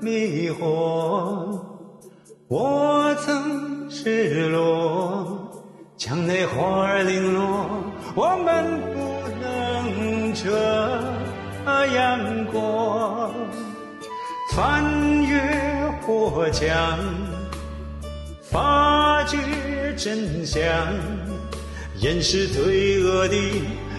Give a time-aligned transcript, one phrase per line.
[0.00, 1.58] 迷惑，
[2.48, 5.50] 我曾失落，
[5.98, 7.68] 墙内花儿零落，
[8.14, 8.98] 我们不
[9.42, 10.48] 能这
[11.94, 13.30] 样过。
[14.52, 14.82] 翻
[15.22, 15.38] 越
[16.00, 16.98] 火墙，
[18.42, 19.36] 发掘
[19.96, 20.64] 真相，
[21.98, 23.36] 掩饰罪恶的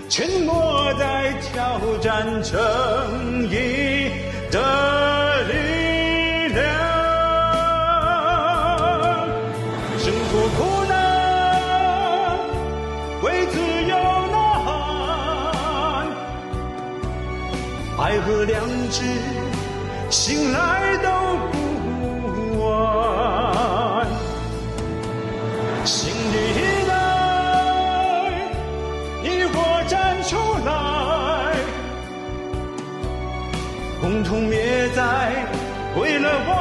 [0.09, 4.09] 沉默，在挑战正义
[4.51, 4.59] 的
[18.31, 19.03] 和良知，
[20.09, 21.09] 醒来都
[21.51, 24.07] 不晚。
[25.83, 26.93] 新的一代，
[29.21, 29.57] 你我
[29.89, 30.71] 站出来，
[33.99, 35.45] 共同灭灾，
[35.99, 36.51] 为了我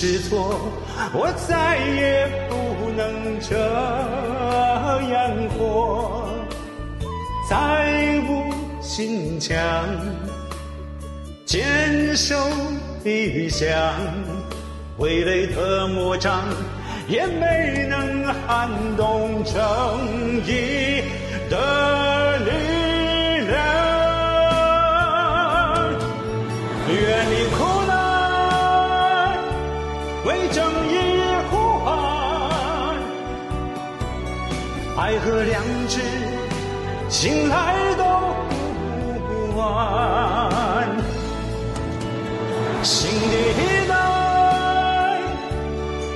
[0.00, 0.60] 是错，
[1.12, 2.54] 我再也不
[2.96, 3.58] 能这
[5.10, 5.18] 样
[5.58, 6.28] 活，
[7.50, 8.30] 再无
[8.80, 9.58] 心墙，
[11.44, 12.36] 坚守
[13.02, 13.68] 理想，
[14.96, 16.44] 挥泪的魔掌
[17.08, 19.52] 也没能撼动正
[20.46, 21.02] 义
[21.50, 22.50] 的力
[23.48, 23.52] 量。
[26.88, 27.67] 愿你苦难为
[30.52, 30.96] 正义
[31.50, 32.96] 呼喊，
[34.96, 36.00] 爱和良知
[37.08, 38.02] 醒来都
[39.26, 39.66] 不晚。
[42.82, 43.94] 新的一代，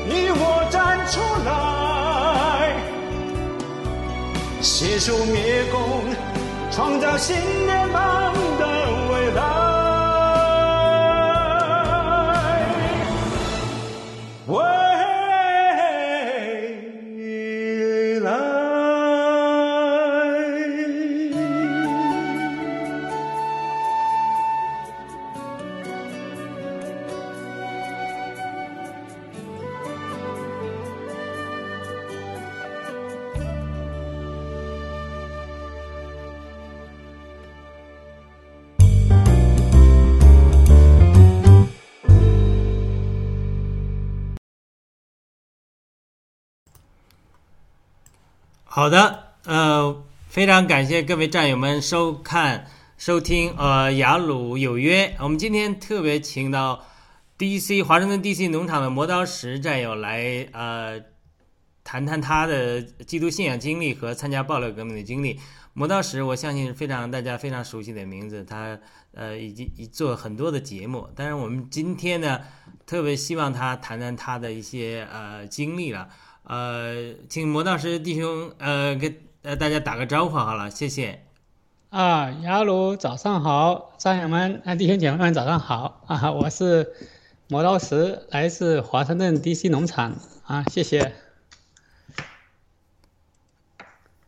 [0.07, 1.51] 你我站出来，
[4.63, 5.81] 携手灭共，
[6.71, 7.37] 创造新
[7.67, 8.65] 联邦的
[9.11, 9.62] 未来。
[14.53, 14.82] 未
[48.75, 52.67] 好的，呃，非常感谢各位战友们收看、
[52.97, 55.15] 收听呃雅鲁有约。
[55.19, 56.83] 我们今天特别请到
[57.37, 60.99] DC 华盛顿 DC 农场的磨刀石战友来呃
[61.85, 65.39] 谈谈他的基督信仰经历和参加暴乱革命的经历。
[65.75, 68.79] 磨刀石，我相信是非常大家非常熟悉的名字，他
[69.13, 71.07] 呃已经已做很多的节目。
[71.15, 72.41] 但是我们今天呢，
[72.87, 76.09] 特别希望他谈谈他的一些呃经历了。
[76.45, 81.25] 呃，请魔道师弟兄呃给呃大家打个招呼好了，谢谢。
[81.91, 86.33] 啊，雅鲁早上好，战友们、啊弟兄姐妹们早上好啊！
[86.33, 86.95] 我是
[87.49, 90.17] 魔道石，来自华盛顿 DC 农场
[90.47, 91.13] 啊，谢谢。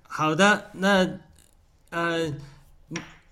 [0.03, 1.09] 好的，那
[1.89, 2.35] 呃，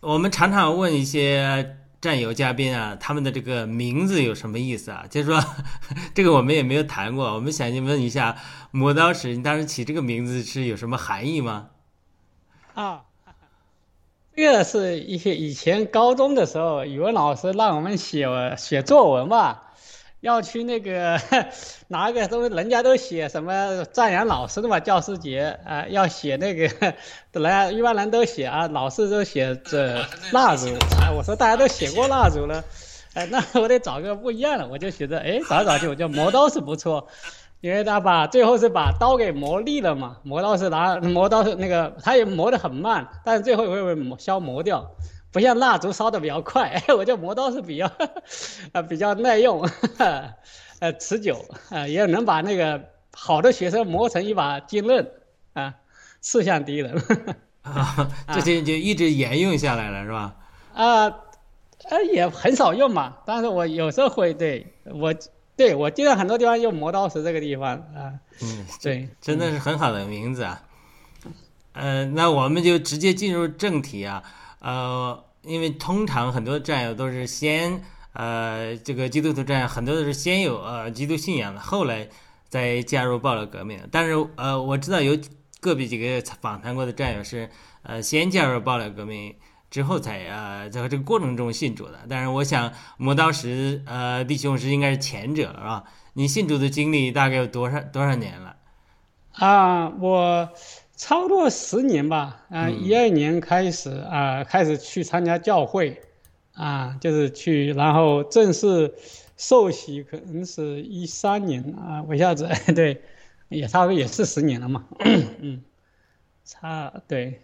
[0.01, 5.07] 我们常常问一些战友嘉宾啊，他们的这个名字有什么意思啊？
[5.09, 5.41] 就是说，
[6.13, 8.37] 这个我们也没有谈过，我们想问一下
[8.73, 11.69] 磨刀石，你当时起这个名字是有什么含义吗？
[12.75, 13.05] 啊，
[14.35, 18.27] 这个是一些以前高中的时候，语文老师让我们写
[18.59, 19.61] 写作文嘛，
[20.23, 21.21] 要去那个
[21.89, 26.95] 拿个东西，人家都写什么赞扬老师的嘛，教师节啊，要写那个，
[27.33, 29.97] 本来一般人都写啊，老师都写这
[30.33, 30.69] 蜡烛
[31.01, 32.63] 啊，我说大家都写过蜡烛了，
[33.15, 37.09] 哎，那我得找个不一样的，我就觉得哎，找找就叫磨刀是不错。
[37.61, 44.91] 因为他把最后是把刀给磨利了嘛，磨刀是拿磨刀是那个，他也磨得很慢，但是最后会被磨消磨掉，
[45.33, 46.69] 不像蜡烛烧的比较快。
[46.69, 47.91] 哎， 我觉得磨刀是比较，
[48.73, 49.67] 啊比较耐用，
[50.79, 52.81] 呃持久啊，也能把那个
[53.13, 55.11] 好的学生磨成一把金刃
[55.55, 55.75] 啊，
[56.21, 57.03] 刺向敌人。
[57.63, 60.37] 啊，这些就一直沿用下来了，是吧？
[60.75, 61.05] 啊，
[61.89, 65.13] 呃也很少用嘛，但是我有时候会对我。
[65.55, 68.15] 对，我记得很多地方用磨刀石这个地方啊。
[68.41, 70.63] 嗯，对，真的是很好的名字啊。
[71.75, 74.25] 呃，那我们就直接进入正题啊。
[74.63, 77.83] 呃，因为通常很多战友都是先
[78.15, 82.09] 呃这个基督徒战友，很多都是先有呃基督信仰的，后来
[82.49, 83.79] 再加入暴乱革命。
[83.91, 85.19] 但是呃，我知道有
[85.61, 87.51] 个别几个访谈过的战友是
[87.83, 89.35] 呃先加入暴乱革命。
[89.73, 95.85] 之后才呃在这个过程中信主的，但是我想磨刀石呃弟兄是应该是前者是吧？
[96.13, 98.57] 你信主的经历大概有多少多少年了？
[99.33, 100.47] 啊，我
[101.03, 106.01] 差不多十年吧，啊，一二年开始啊，开始去参加教会，
[106.53, 108.95] 啊，就是去，然后正式
[109.37, 113.03] 受洗可能是一三年啊，我一下子 对，
[113.49, 114.85] 也差不多也是十年了嘛，
[115.41, 115.65] 嗯，
[116.45, 117.41] 差对。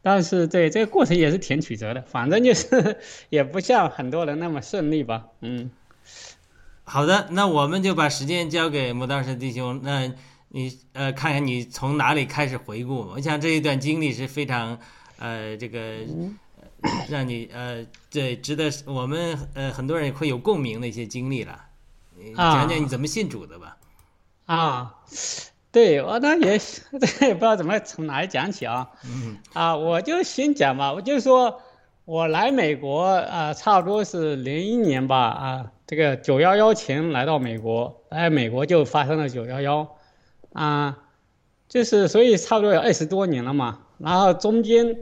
[0.00, 2.96] 但是对这个过程也是挺曲折的，反正就是
[3.28, 5.28] 也不像很多人那么顺利吧。
[5.42, 5.70] 嗯，
[6.84, 9.80] 好的，那我们就把时间交给磨刀石弟兄。
[9.82, 10.10] 那
[10.56, 12.94] 你呃，看看你从哪里开始回顾？
[13.12, 14.78] 我想这一段经历是非常
[15.18, 15.96] 呃这个
[17.08, 21.60] 让你呃对值得我们呃很多人会有共鸣的一些经历了。
[22.36, 23.76] 讲讲你怎么信主的吧。
[24.46, 24.94] 啊。
[25.72, 26.56] 对我当也
[27.18, 31.60] 这也不知道怎么从哪里讲起啊，嗯啊，我就先讲吧，我就说，
[32.04, 39.93] 我来美国啊，差不多是零一年吧，啊，这个九幺幺前来到美国，来美国就发生了九幺幺，
[40.54, 40.98] 啊，
[41.68, 44.96] 就是所以差不多有二十多年了嘛，然后中间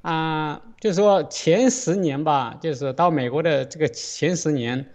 [0.00, 4.90] 啊，就是说前十年吧，就是到美国的这个前十年，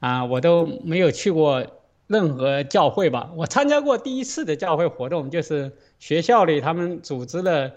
[0.00, 1.64] 啊，我都没有去过。
[2.08, 3.30] 任何教会吧。
[3.36, 7.72] 我参加过第一次的教会活动，就是学校里他们组织了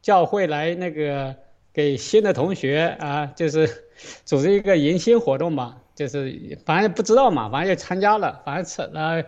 [0.00, 1.34] 教会来那个
[1.72, 3.68] 给新的同学啊，就是
[4.24, 9.24] 组织一个迎新活动嘛，就是反正不知道嘛，反正就参加了，反正吃了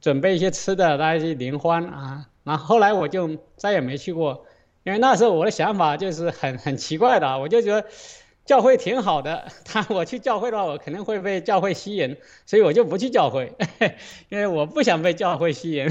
[0.00, 2.26] 准备一些吃的，大家去联欢啊。
[2.44, 4.46] 然后后来我就再也没去过，
[4.82, 7.86] 因为那时候我的想法就是很 很奇怪的，我就觉得。
[8.46, 12.16] 教会挺好的， 他我去教会的话，我肯定会被教会吸引，
[12.46, 13.52] 所以我就不去教会，
[14.28, 15.86] 因为我不想被教会吸引。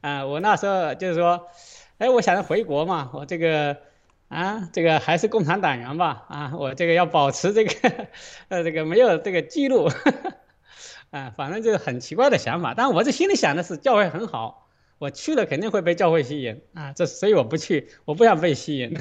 [0.00, 1.46] 啊，我那时候就是说，
[1.98, 3.76] 哎，我想着回国嘛，我这个
[4.28, 7.72] 啊，这个还是共产党员吧，啊，我这个要保持这个，
[8.48, 9.88] 呃，这个没有这个记录，
[11.10, 12.74] 啊，反正就是很奇怪的想法。
[12.76, 18.96] 但我这心里想的是教会很好，我去了肯定会被教会吸引啊，这所以我不去，我不想被吸引。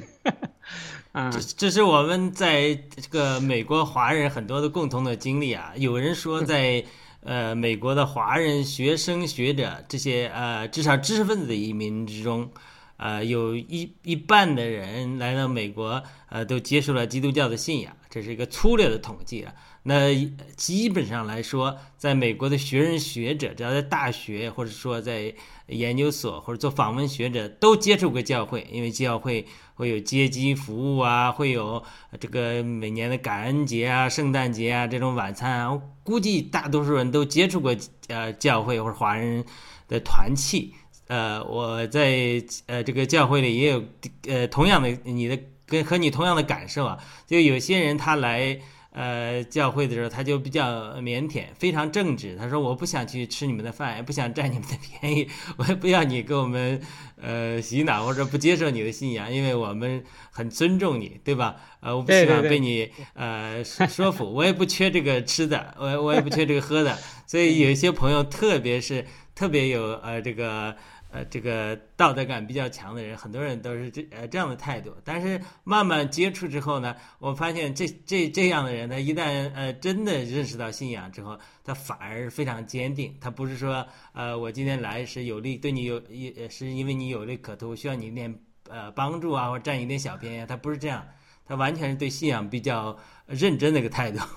[1.11, 5.73] 啊，这这是我们在这个美国华人很多的共同的经历啊。
[5.75, 6.83] 有人说， 在
[7.21, 12.49] 呃美国的华人学生学者这些呃至少知识分子的移民之中，
[12.97, 19.53] 呃有一一半的人来到美国，呃都接受了基督教的信仰，这是一个粗略的统计啊。
[19.83, 20.13] 那
[20.55, 25.33] 基本上来说，在美国的学人学者，只要在大学或者说在
[25.67, 29.45] 研究所或者做访问学者，都接触过教会，因为教会。
[29.79, 31.81] 会有接机服务啊，会有
[32.19, 37.73] 这个每年的感恩节啊、圣诞节啊这种晚餐啊，估计大多数人都接触过
[38.09, 39.41] 呃教会或者华人
[39.87, 40.73] 的团契。
[41.07, 43.81] 呃，我在呃这个教会里也有
[44.27, 45.39] 呃同样的你的
[45.69, 46.97] 跟和你同样的感受啊，
[47.27, 48.59] 就有些人他来。
[48.91, 52.35] 呃，教会的时候他就比较腼腆，非常正直。
[52.35, 56.81] 他说：“我不想去吃你们的饭，也不想占你们的便宜， 我也不要你给我们
[57.21, 61.55] 呃洗脑或者不接受你的信仰，因为我们很尊重你，对吧？
[61.81, 66.97] 呃，我不希望被你呃说服，我也不缺这个吃的，我我也不缺这个喝的。
[67.27, 70.75] 所以有一些朋友，特别是特别有呃这个。”
[71.11, 74.95] 呃，这个道德感比较强的人，很多人都是这呃这样的态度。
[75.03, 83.17] 但是慢慢接触之后呢，我发现这这这样的人，呢一旦呃真的认识到信仰之后，他反而非常坚定。
[83.19, 88.39] 他不是说呃我今天来是有利对你有也是因为你有利可图，需要你一点
[88.69, 90.45] 呃帮助啊，或占一点小便宜。
[90.45, 91.03] 他不是这样，
[91.43, 94.19] 他完全是对信仰比较认真的一个态度。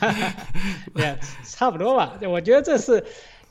[0.96, 3.04] 也差不多吧，我觉得这是。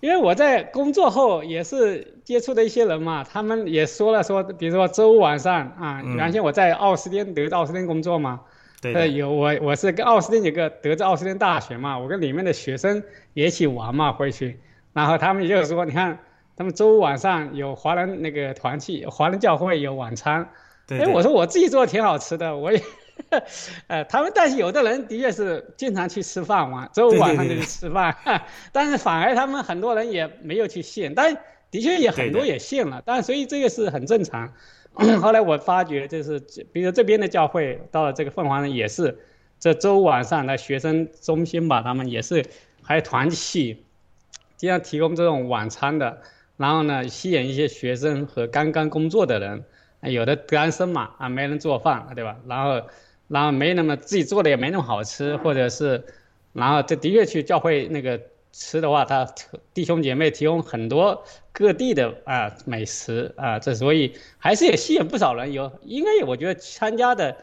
[0.06, 8.42] 因为我在工作后也是接触的一些人嘛，他们也说了说，比如说周五晚上啊，原先我在奥斯汀德奥斯汀工作嘛，
[8.84, 13.02] 对，有我我是跟奥斯汀有个德州奥斯汀大学嘛，我跟里面的学生
[13.34, 14.60] 也一起玩嘛回去，
[14.94, 16.20] 然后他们就说，你看
[16.56, 20.48] 他们周五晚上有华人那个团契，华人教会有晚餐，
[20.88, 22.80] 哎，我说我自己做的挺好吃的，我也。
[23.88, 28.16] 呃，他们但是有的人的确是经常去吃饭嘛，周五晚上就去吃饭，
[28.72, 31.36] 但是反而他们很多人也没有去信，但
[31.72, 34.52] 的确也很多也信了，但所以这个是很正常。
[35.22, 36.40] 后来我发觉就是，
[36.72, 39.18] 比如这边的教会到了这个凤凰人也是，
[39.60, 42.46] 这周五晚上的学生中心吧，他们也是
[42.82, 43.84] 还团契，
[44.56, 46.22] 经常提供这种晚餐的，
[46.58, 49.64] 然后呢吸引一些学生和刚刚工作的人，
[50.02, 52.38] 有的单身嘛啊没人做饭对吧？
[52.48, 52.82] 然后。
[53.28, 56.04] 然后没那么自己做的也没那么好吃，或者是，
[56.54, 59.28] 然后这的确去教会那个吃的话，他
[59.74, 65.52] 弟兄姐妹提供很多各地的啊美食啊，这所以还是也吸引不少人。
[65.54, 67.36] 有应该我觉得参加的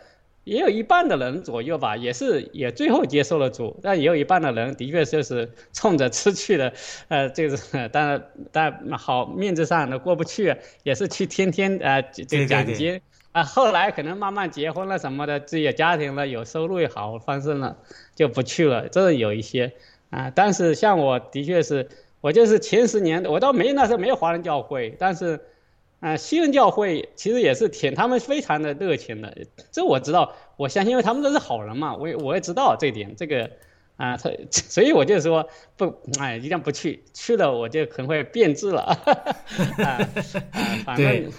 [0.45, 6.73] 也有一半的人左右吧，也是也最后接受了主，但也有一半的人的确就是冲着吃去的，
[7.09, 13.01] 呃，这个当然但好面子上都过不去，也是去天天啊这个奖金。
[13.33, 17.79] 啊，后来可能慢慢结婚了什么的，自己有家庭了，有收入也好，翻身了，
[18.15, 18.89] 就不去了。
[18.89, 19.73] 这有一些
[20.11, 21.89] 啊，但是像我的确是，
[22.21, 25.41] 我就是前十年，我倒没那时候没有华人教会，但是，
[26.01, 29.35] 啊，西人教会其实也是挺，他们非常的热情的，
[29.71, 33.51] 这我知道，我相信，因为他们都是好人嘛，我也我也知道这点，这个，
[33.97, 35.49] 啊，他， 所以我就说
[35.79, 38.83] 不，哎，一定不去，去了我就可能会变质了，
[39.83, 39.99] 啊，
[40.85, 41.33] 反正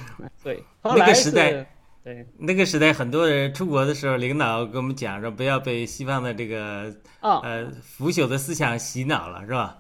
[0.43, 1.67] 对，后来是。
[2.03, 9.77] 对，那个时代，很多人出国的时候，领导跟我们讲说，不要被西方的这个呃腐朽的思想洗脑了，是吧？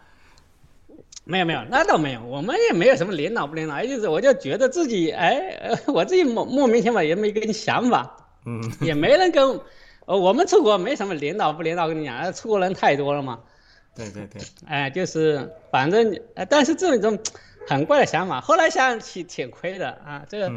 [1.25, 8.15] 没有没有，那倒没有，我们也没有什么领导不领导，就是我就觉得自己哎， 我自己莫莫名其妙也没个想法，
[8.45, 9.59] 嗯，也没人跟，
[10.05, 13.39] 呃，我们出国没什么领导不领导跟你讲，出国人太多了嘛。
[13.95, 16.17] 对对对，哎，就是反正，
[16.49, 17.19] 但是这种
[17.67, 20.49] 很怪的想法，后来想起挺亏的啊，这个。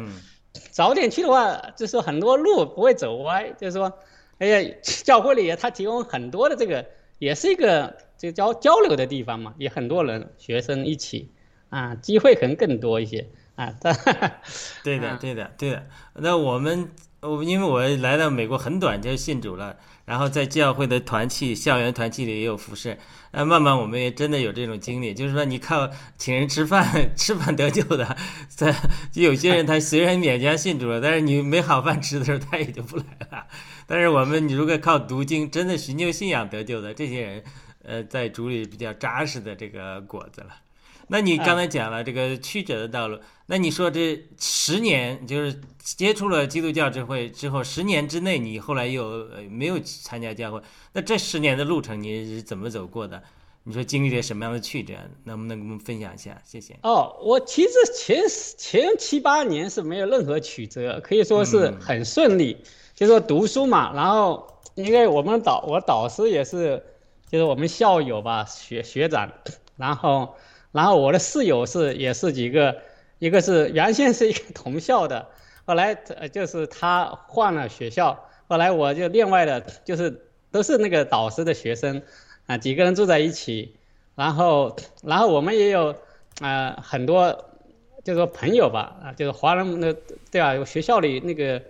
[0.71, 3.49] 早点去的话，就是很多路不会走歪。
[3.59, 3.91] 就是说，
[4.39, 6.85] 哎呀，教会里他提供很多的这个，
[7.19, 11.31] 也是一个这个交交流的地方嘛，也很多人学生一起
[11.69, 13.73] 啊，机会可能更多一些 啊。
[14.83, 15.87] 对的，对的，对的。
[16.13, 22.97] 那我们我因为我来到美国很短就信主了，然后在教会的团契、校园团契里也有服侍。
[23.37, 26.83] 呃，慢慢我们也真的有这种经历，就是说你靠请人吃饭
[27.15, 28.17] 吃饭得救的，
[28.49, 28.75] 在
[29.13, 33.45] 有些人他虽然勉强信主了，但是你没好饭吃的时候他也就不来了。
[33.85, 37.43] 但是我们你如果靠读经，真的寻求信仰得救的这些人，
[37.83, 40.47] 呃，在主里比较扎实的这个果子了。
[41.09, 50.61] 那你刚才讲了这个曲折的道路，那你说这十年就是接触了基督教之会之后，十年之内你后来又没有参加教会，
[50.91, 53.23] 那这十年的路程你是怎么走过的？
[53.63, 54.93] 你说经历了什么样的曲折？
[55.23, 56.41] 能不能跟我们分享一下？
[56.45, 56.75] 谢谢。
[56.83, 58.21] 哦，我其实前
[58.57, 62.57] 前七八年是没有任何曲折，可以说是很顺利。
[62.95, 66.83] 就说读书嘛，然后因为我们导我导师也是，
[67.31, 69.31] 就是我们校友吧，学学长，
[69.77, 70.35] 然后。
[70.73, 72.75] 然后我的室友是也是几个，
[73.19, 75.27] 一个是原先是一个同校的，
[75.65, 82.01] 后来呃就是他换了学校，后来我就另外的，就是都是那个导师的学生，
[82.45, 83.75] 啊几个人住在一起，
[84.15, 85.95] 然后然后我们也有
[86.41, 87.45] 啊很多，
[88.03, 89.95] 就是说朋友吧，啊就是华人的
[90.31, 90.63] 对吧？
[90.65, 91.61] 学校里那个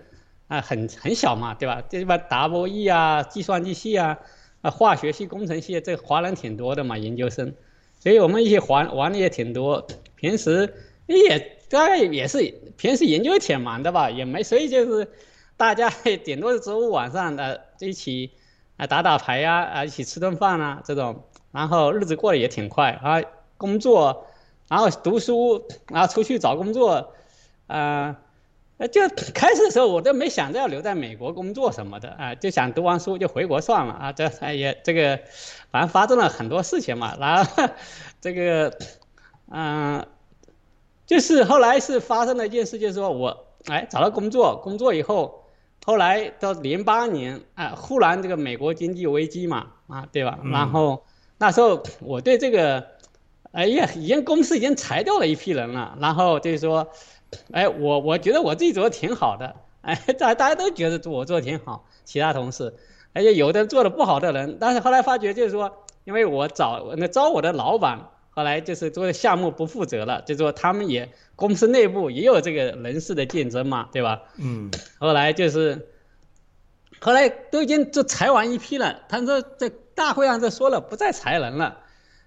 [0.48, 1.82] 啊很很小嘛，对吧？
[1.90, 4.20] 这边 W E 啊，计算机系啊，
[4.62, 7.54] 啊化学系、工程系，这华人挺多的嘛，研究生。
[8.00, 10.72] 所以我们一起玩玩的也挺多，平时
[11.08, 15.10] 也大概也是平时研究挺忙的吧，也没所以就是
[15.56, 15.90] 大家
[16.24, 18.32] 顶多是周五晚上的一起
[18.78, 23.22] 啊打打牌呀啊一起吃顿饭啊这种，然后日子过得也挺快啊
[23.58, 24.28] 工作，
[24.68, 27.14] 然后读书，然后出去找工作，
[27.68, 28.20] 啊，
[28.78, 29.02] 呃就
[29.34, 35.20] 开始的时候我都没想着要留在美国工作什么的啊，就想读完书就回国算了啊，这也这个。
[35.70, 37.70] 反正发生了很多事情嘛，然后
[38.22, 38.74] 这个，
[39.52, 40.08] 嗯，
[41.08, 45.46] 就是后来是发生了一件事，就是说我哎找到工作，工作以后，
[45.86, 50.38] 后来到零八年啊，忽然这个美国经济危机嘛啊，对吧？
[50.52, 51.04] 然后
[51.40, 52.86] 那时候我对这个，
[53.54, 56.88] 哎呀，已经公司已经裁掉了一批人了，然后就是说，
[57.52, 62.76] 哎，我我觉得我自己做的挺好的，哎，大大家都觉得我做的挺好，其他同事。
[63.14, 65.72] 而且有的做的不好的人，但是后来发觉就是说，
[66.04, 74.22] 因为我找那招我的老板，后来就是做的项目不负责了，就说他们也公司内部也有这个人事的竞争嘛，对吧？
[74.38, 74.70] 嗯。
[75.00, 75.88] 后来就是，
[77.00, 81.80] 后来都已经就裁完一批了，他说在大会上就说了不再裁人了，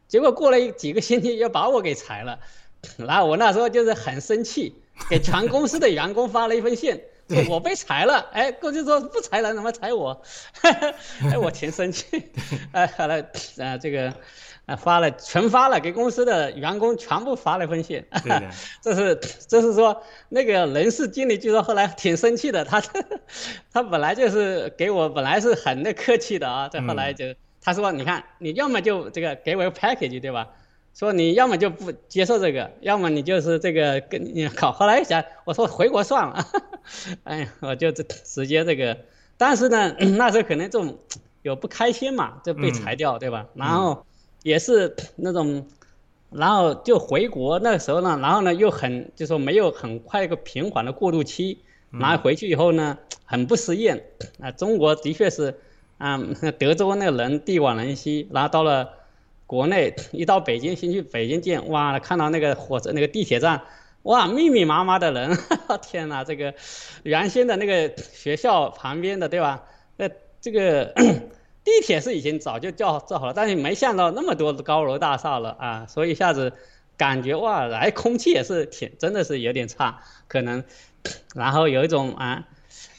[0.09, 2.41] 结果过了几个星期又把我给裁了，
[2.99, 4.75] 然后我那时候就是很生气，
[5.09, 7.01] 给全公司的员工发了一封信。
[7.49, 10.21] 我被裁了，哎，公司说不裁人，怎么裁我？
[11.31, 12.05] 哎，我挺生气。
[12.73, 13.21] 哎，后来
[13.59, 14.13] 啊，这个
[14.71, 18.05] 啊发了，全发了，给公司的员工全部发了封信。
[18.81, 22.65] 这是这是说那个人事经理，据说后来挺生气的。
[22.65, 22.81] 他
[23.73, 27.25] 他本来就是给我本来是很那客气的啊，这后来就
[27.61, 30.47] 他说，你看你要么就这个给我个 package 对吧？
[30.93, 34.73] 说你要么就不接受这个，要么你就是这个跟你考。
[34.73, 36.45] 后来想，我说回国算了，
[37.25, 38.97] 哎呀，我就这直接这个。
[39.39, 40.99] 但是呢， 那时候可能这种
[41.43, 43.47] 有不开心嘛，就被裁掉，对吧？
[43.55, 44.05] 然后
[44.43, 45.67] 也是那种，
[46.31, 51.59] 然后就回国那时候呢，然后呢又很就说没有很快一个平缓的过渡期，
[51.91, 54.01] 然后回去以后呢很不适应
[54.41, 54.51] 啊。
[54.51, 55.59] 中国的确是
[55.99, 56.21] 啊，
[56.59, 59.01] 德州那个人地广人稀，然后到了。
[59.51, 63.63] 国内一到北京，先去北京见，哇，看到那个火车、那个地铁站，
[64.05, 65.37] 哇，密密麻麻的人，
[65.83, 66.55] 天哪，这个
[67.03, 69.65] 原先的那个学校旁边的，对吧？
[69.97, 70.09] 那
[70.41, 70.95] 这个
[71.71, 76.53] 地铁是已经早就叫造好了，但是没想到那么多高楼大厦了啊，所以一下子
[76.97, 80.65] 感觉哇，来空气也是挺，真的是有点差，可能，
[81.35, 82.49] 然后有一种啊，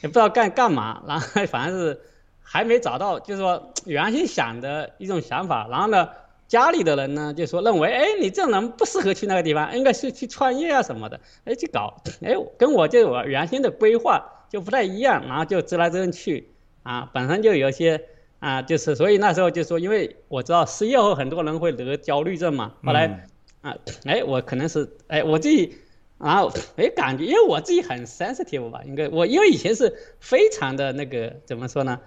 [0.02, 2.00] 也不知道干干嘛，然后反正是
[2.42, 6.08] 还没找到，就是说原先想的一种想法，然后呢？
[6.48, 18.04] 家里的人呢，就说认为，哎，你这人不适合去那个地方，应该是去创业啊什么的，哎，去搞，哎，跟我就我原先的规划就不太一样，然后就直来直去，啊，本身就有些
[18.42, 23.28] 啊，就是所以那时候就说，因为我知道失业后很多人会得焦虑症嘛，后来
[23.60, 25.76] 啊，哎，我可能是，哎，我自己，
[26.18, 32.00] 然后哎，感觉因为我自己很 sensitive 吧，应该我因为以前是非常的那个怎么说呢？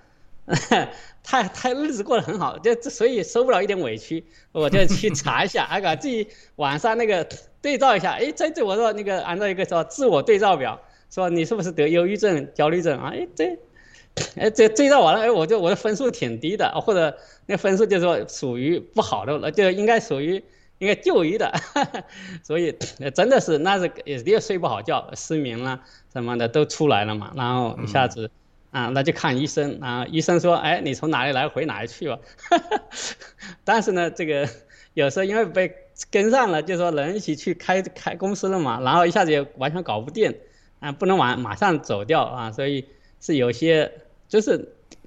[1.23, 7.25] 太太日子过得很好，就所以受不了一点委屈，我就去查一下，啊，给自己网上那个
[7.61, 13.13] 对照一下，哎，这这我说那个按照一个说自我对照表，说你是不是得忧郁症、焦虑症啊？
[13.15, 13.57] 哎，这
[14.37, 20.41] 哎，这追到完了，哎，我就我的分数挺低的，或者那分数就是说属于不好的了，就应该属于
[20.77, 21.53] 应该就医的，
[22.43, 22.73] 所以
[23.13, 25.81] 真的是那是也也睡不好觉，失眠了
[26.13, 28.29] 什么的都出来了嘛，然后一下子
[28.71, 32.19] 啊，那就看医生啊，医生说，哎，你从哪里来回哪里去吧，
[33.65, 34.47] 但是呢，这个
[34.93, 35.73] 有时候因为被
[36.09, 40.33] 跟上了，就说人一起去开开公司了嘛，然后一下子也完全搞不定，
[40.79, 42.85] 啊，不能马马上走掉啊，所以
[43.19, 43.91] 是有些。
[44.27, 44.57] 就是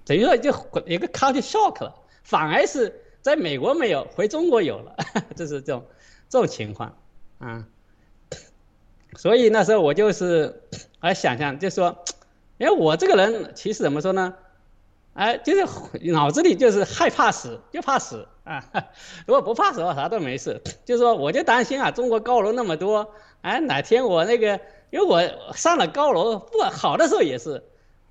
[0.04, 0.50] 等于说就
[0.86, 4.96] 一个 culture shock 了，反而是在美国没有，回中国有了，
[5.36, 5.84] 就是这种
[6.28, 6.96] 这种情况
[7.38, 7.66] 啊。
[9.16, 10.62] 所以那时候我就是
[11.00, 12.04] 来想想，就说，
[12.58, 14.34] 因为我这个人其实怎么说呢？
[15.14, 15.66] 哎，就是
[16.12, 18.64] 脑子里就是害怕死，就怕死啊。
[19.26, 20.62] 如果不怕死的话，啥都没事。
[20.84, 27.64] 就是说，我就担心啊，中国高楼那么多，哎，哪天我那个，因为我上了高楼不好的时候也是。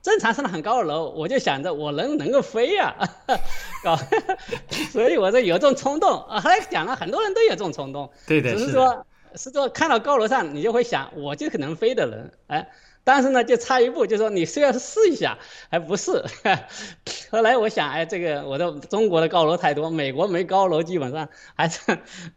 [0.07, 2.95] 正常上了很高的楼，我就想着我能能够飞呀，
[3.83, 3.93] 搞，
[4.89, 6.39] 所以我就有这种冲动啊。
[6.39, 12.69] 后来讲了，很多人都有这种冲动，对的，只是说，是说看到高楼上，你就会想，我就可能飞的人，哎，
[13.03, 15.37] 但是呢，就差一步，就说你是要试一下，
[15.69, 16.23] 还不是。
[17.29, 21.81] 后来我想，哎，这个我的中国的高楼太多，美国没高楼，基本上还是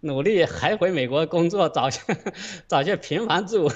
[0.01, 2.01] 努力还回美国工作，找些
[2.67, 3.71] 找些平房住。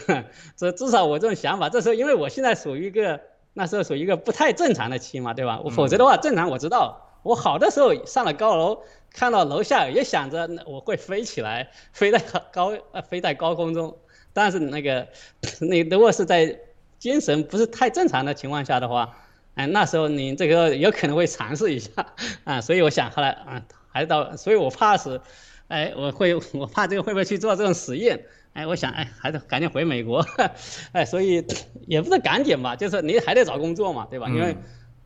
[0.56, 3.20] 这至少我这种想法，这时候因为我现在属于一个。
[3.54, 5.60] 那时候属于一个不太正常的期嘛，对吧？
[5.64, 12.20] 我否则的话，正常我知道，我好的时候上了高楼，看到楼下也想着我会飞起来，飞在
[12.52, 13.96] 高呃飞在高空中。
[14.32, 15.06] 但是那个，
[15.62, 16.58] 你如果是在
[16.98, 19.16] 精神不是太正常的情况下的话，
[19.54, 21.90] 哎，那时候你这个有可能会尝试一下
[22.42, 22.60] 啊。
[22.60, 25.20] 所以我想后来啊，还是到，所以我怕是，
[25.68, 28.26] 哎，我会我怕这个会不会去做这种实验。
[28.54, 30.24] 哎，我想，哎，还得赶紧回美国，
[30.92, 31.44] 哎，所以
[31.86, 34.28] 也不是赶紧吧，就是你还得找工作嘛，对吧？
[34.28, 34.56] 因为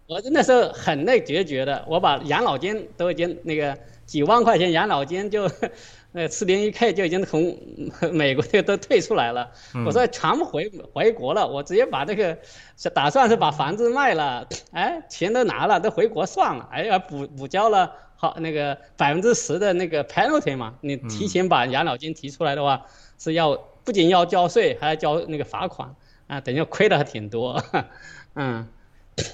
[0.06, 5.50] 我那时候很那决绝的，我把养老金都已经那个几万块钱养老金就，
[6.12, 7.58] 呃，四零一 K 就已经从
[8.12, 9.50] 美国这都退出来了。
[9.87, 12.37] 我说全部回回国了，我直接把这个
[12.76, 22.84] 是打算是把房子卖了，哎，钱都拿了，都回国算了，哎呀，补补交了好那个百分之十的那个 penalty 嘛，你提前把养老金提出来的话。
[23.18, 25.94] 是要不仅要交税，还要交那个罚款
[26.26, 27.62] 啊，等于亏的还挺多，
[28.35, 28.66] 嗯。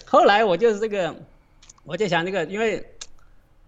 [0.07, 1.15] 后来我就是这个，
[1.85, 2.83] 我就想那个，因为，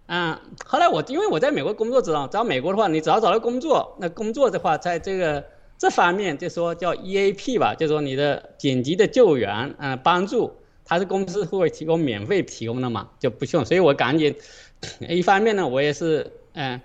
[0.07, 5.45] 嗯，后来我因为我在美国工作，知道找美国的话，你只要找到工作，那工作的话，在这个
[5.77, 10.51] 这方面就说叫 EAP 吧，就说你的紧急的救援，嗯，帮助，
[10.83, 14.35] 它是公司会提供免费提供的嘛，就不用，所以我赶紧，
[15.07, 16.81] 一方面呢，我也是，嗯。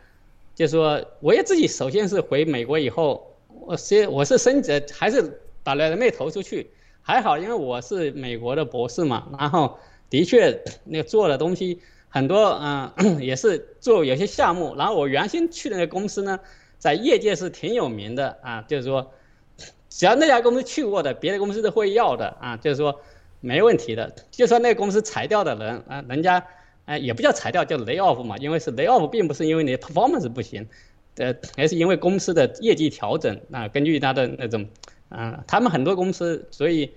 [0.55, 3.35] 就说我也自己首先是回美国以后，
[3.65, 9.79] 我先我是升职还是把那个没投出去，还好，因为我是美国的博士嘛，然后
[10.11, 16.39] 的确那个做的东西很多，嗯， 也是做有些项目，然后我原先去的那个公司呢，
[16.79, 19.11] 在业界是挺有名的啊，就是说
[19.89, 23.01] 只要那家公司去过的，别的公司都会要的啊，就是说
[23.41, 26.45] 没问题的，就说那个公司裁掉的人啊，人家。
[26.93, 30.69] 哎，也不叫裁掉，叫 lay off 嘛，因为是 lay off，并不是因为你 performance 不行，
[31.17, 34.69] 呃，而是因为公司的业绩调整啊，根据他的那种，
[35.09, 36.93] 啊，他们很多公司，所以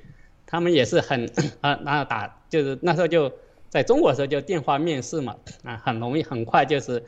[0.46, 1.32] 他们也是很
[1.62, 3.32] 啊，那打就是那时候就
[3.70, 7.02] 在中国的时候就电话面试嘛，啊，很容易很快就是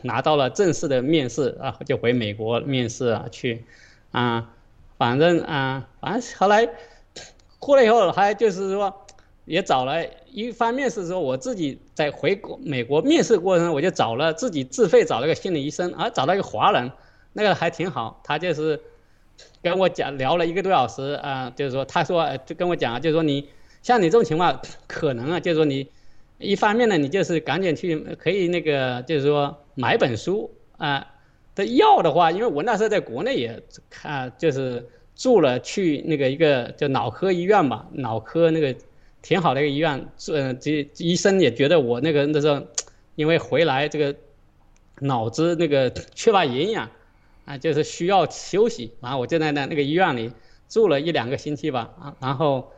[0.00, 3.66] 拿到了正式的面试啊，就回美国面试啊去，
[4.12, 4.50] 啊，
[4.96, 6.66] 反正啊，反正后来
[7.58, 9.03] 过了以后还就是说。
[9.46, 10.02] 也找了
[10.32, 16.90] 一方面是说我自己在回国美国面试过程中，我就找了自己自费找了个心理医生，啊，找到一个华人，
[17.34, 18.80] 那个还挺好，他就是
[19.62, 23.46] 跟我讲聊了一个多小时啊，就是说他说就跟我讲，就是说你
[23.82, 25.86] 像你这种情况，可能啊，就是说你
[26.38, 31.06] 一方面呢，你就是赶紧去可以那个就是说买本书啊，
[31.54, 38.74] 的药的话，因为我那时候在国内也看就是住了去那个一个叫脑科医院吧，脑科那个。
[39.24, 42.62] 挺好的一个医院，嗯，这医生也觉得我那个那时候，
[43.16, 44.14] 因为回来这个
[45.00, 46.90] 脑子那个 缺乏营养，
[47.46, 50.30] 啊，就是需要休息，然后我就在那那个医院里
[50.68, 52.70] 住了一两个星期吧，啊，然后，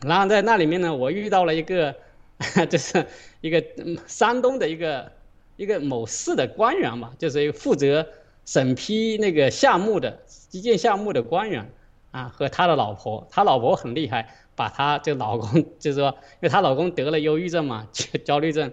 [0.00, 1.94] 然后在那里面呢，我遇到了一个，
[2.70, 3.04] 就是
[3.42, 3.62] 一个
[4.06, 5.12] 山东的一个
[5.56, 8.06] 一个某市的官员嘛，就是一个负责
[8.46, 11.70] 审批那个项目的基建项目的官员，
[12.12, 14.34] 啊，和他的老婆，他老婆很厉害。
[14.56, 17.86] 把她这老公，就是说，因为她老公得了忧郁症嘛，
[18.24, 18.72] 焦虑症，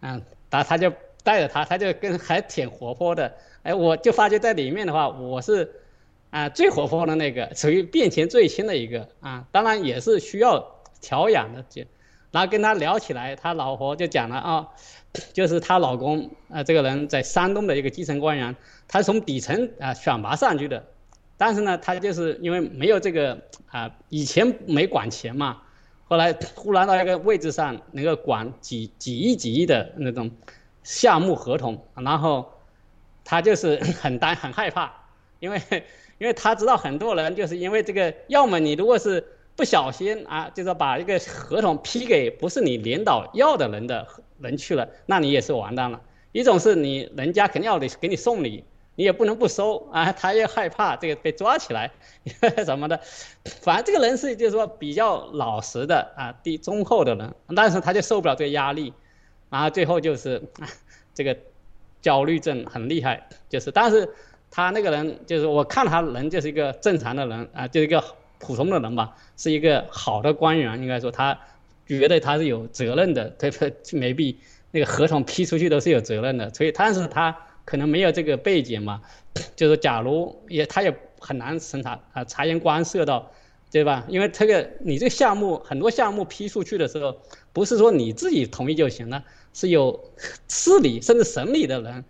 [0.00, 0.92] 嗯，她她就
[1.24, 5.80] 带着她，她就跟还挺活泼的，哎，我就发觉在里面的话，我是
[6.30, 10.64] 啊最活泼的那个，属于病情最轻的一个啊，当然也是需要
[11.00, 11.82] 调养的，就
[12.30, 14.68] 然后跟他聊起来，他老婆就讲了啊，
[15.34, 18.56] 就是她老公啊，这个人在山东的一个基层官员，
[18.88, 20.82] 他是从底层啊选拔上去的，
[21.44, 25.60] 但是呢，他就是因为没有这个啊，以前没管钱嘛，
[26.04, 30.30] 后来忽然到一个位置上能够管几几亿几亿的那种
[30.84, 32.48] 项目合同，然后
[33.24, 34.92] 他就是 很担很害怕，
[35.40, 35.60] 因为
[36.18, 39.24] 因为他知道很多人就是因为这个，要么你如果是。
[39.54, 44.08] 不小心啊，就是把一个合同批给不是你领导要的人的
[44.40, 46.00] 人去了，那你也是完蛋了。
[46.32, 51.90] 一种是你人家肯定要得给你送礼，你也不能不收 啊，他也害怕这个被抓起来
[52.64, 53.00] 什么的。
[53.62, 58.92] 反正这个人是就是说比较老实的啊，低忠厚的人，但是他就受不了这个压力，
[59.50, 60.42] 然后最后就是
[61.14, 61.36] 这个
[62.00, 64.08] 焦虑症很厉害，就是但是
[64.50, 68.02] 他那个人就是我看他人就是一个正常的人啊，就是一个。
[68.44, 71.38] 普通的人吧，是一个好的官员，应该说他
[71.86, 74.36] 觉得他是有责任的，他他没必
[74.72, 79.02] 那个合同批出去都是有责任的，所以但是他可能没有这个背景嘛，
[79.56, 83.30] 就是假如也他也很难审查啊察言观色到，
[83.70, 84.04] 对吧？
[84.08, 87.16] 因为这个你这个项目很多项目批出去的时候，
[87.52, 90.12] 不是说你自己同意就行了，是有
[90.48, 92.04] 市里甚至省里的人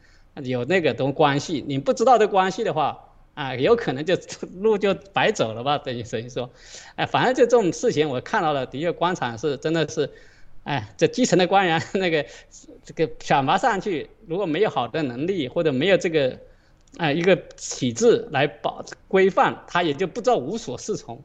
[0.45, 3.09] 有那个东关系，你不知道这关系的话。
[3.35, 4.15] 啊，有可能就
[4.61, 5.79] 路 就白走了吧？
[5.79, 6.51] 等于等于说，
[6.97, 10.11] 哎，反正就这种事情，我看到了，的确官场是真的是，
[10.65, 12.27] 哎，这基层的官员 那个
[12.85, 16.39] 这个选拔上去，如果没有好的能力或者没有这个，
[16.99, 21.23] 啊，一个体制来保规范，他也就不知道无所适从，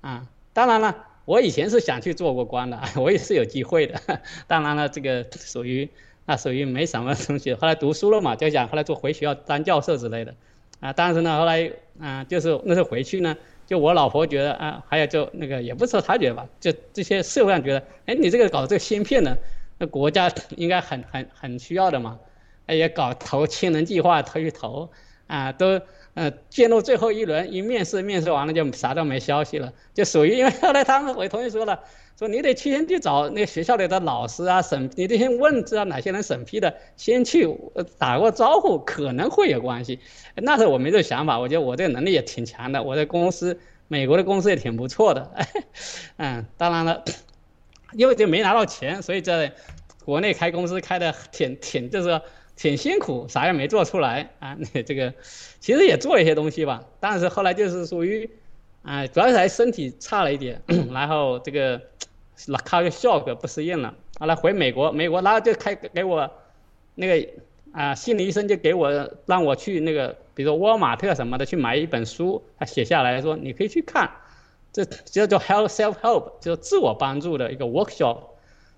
[0.00, 4.00] 啊，当然了，我以前是想去做过官的， 我也是有机会的，
[4.46, 5.88] 当然了，这个属于
[6.26, 10.34] 那属于没什么东西，后来读书了嘛，就想后来做回学校当教授之类的。
[10.80, 13.36] 啊，但是呢，后来啊，就是那时候回去呢，
[13.66, 19.36] 就我老婆觉得啊，还有就那个也不是说她觉得吧，就这些社会上觉得，哎，你这个搞这个芯片呢，
[19.76, 22.18] 那国家应该很很很需要的嘛，
[22.74, 24.90] 也搞投氢能计划投一投，
[25.26, 25.80] 啊，都
[26.14, 31.80] 呃进入最后一轮一面试，面试完了就啥都没消息了，就属于因为后来他们我同学说了。
[32.18, 37.48] 说你得去先去找那学校里的老师啊，审你得先问知道哪些人审批的，先去
[37.98, 39.98] 打个招呼，可能会有关系。
[40.34, 45.30] 那时候我没这想法，我觉得我这个能力也挺强的，我的公司美国的公司也挺不错的。
[46.18, 47.02] 嗯，当然了，
[47.94, 49.54] 因为就没拿到钱，所以在
[50.04, 52.20] 国内开公司开的挺挺就是说
[52.60, 54.54] 挺辛苦，啥也没做出来啊。
[54.74, 55.14] 那这个
[55.60, 58.28] 其实也做一些东西吧，但是后来就是属于
[58.82, 60.60] 啊，主要是还身体差了一点，
[60.92, 61.80] 然后这个。
[62.46, 66.30] 那他就效果不适应了，后来回美国，美国然后就开给我，
[66.94, 67.28] 那个
[67.70, 74.10] 啊心理医生就给我让我去那个，比如说沃尔玛特什么的去买一本书，他写下来说你可以去看，
[74.72, 74.86] 这
[75.26, 78.20] 叫 help self help，就是自我帮助的一个 workshop，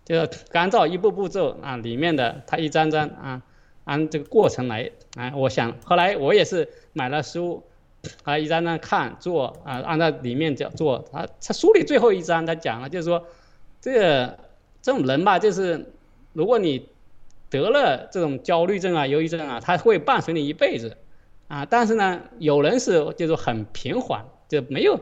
[0.04, 3.42] 就是按照一步步骤啊里面的他一张张啊
[3.84, 7.62] 按这个过程来啊，我想后来我也是买了书。
[8.24, 11.04] 啊，一张张看做啊，按照里面讲做。
[11.12, 13.24] 他他书里最后一章他讲了，就是说，
[13.80, 14.38] 这个
[14.82, 15.92] 这种人吧，就是
[16.32, 16.88] 如果你
[17.48, 20.96] 得了这种焦虑症啊、忧郁症啊，他会伴随你一辈子
[21.46, 21.64] 啊。
[21.64, 24.98] 但是呢，有人是就是很平缓，就没有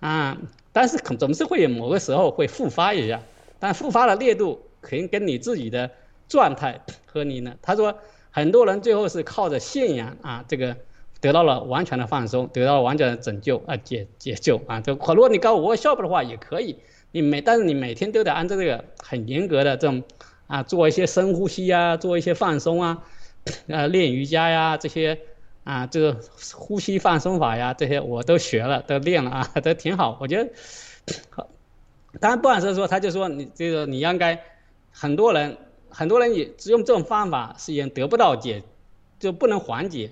[0.00, 0.38] 啊，
[0.72, 3.20] 但是可总是会有某个时候会复发一下，
[3.58, 5.90] 但复发的烈度肯定跟你自己的
[6.30, 7.54] 状态和你呢。
[7.60, 7.98] 他说，
[8.30, 10.76] 很多人最后是靠着信仰啊，这个。
[11.20, 14.80] 得到了完全的放松，得到了完全的拯救啊解解救啊！
[14.80, 16.78] 这如果你搞我效果的话也可以，
[17.10, 20.04] 你每但是你每天都得按照这个很严格的这种
[20.46, 23.02] 啊做一些深呼吸啊，做一些放松啊，
[23.66, 25.18] 呃 练瑜伽呀这些
[25.64, 26.20] 啊这个
[26.54, 30.50] 呼吸放松法呀这些我都学了都练了啊都挺好，我觉得
[31.30, 31.48] 好。
[32.20, 34.40] 当然不管是说他就说你这个你应该
[34.92, 35.58] 很多人
[35.90, 38.62] 很多人也只用这种方法是也得不到解，
[39.18, 40.10] 就不能缓解。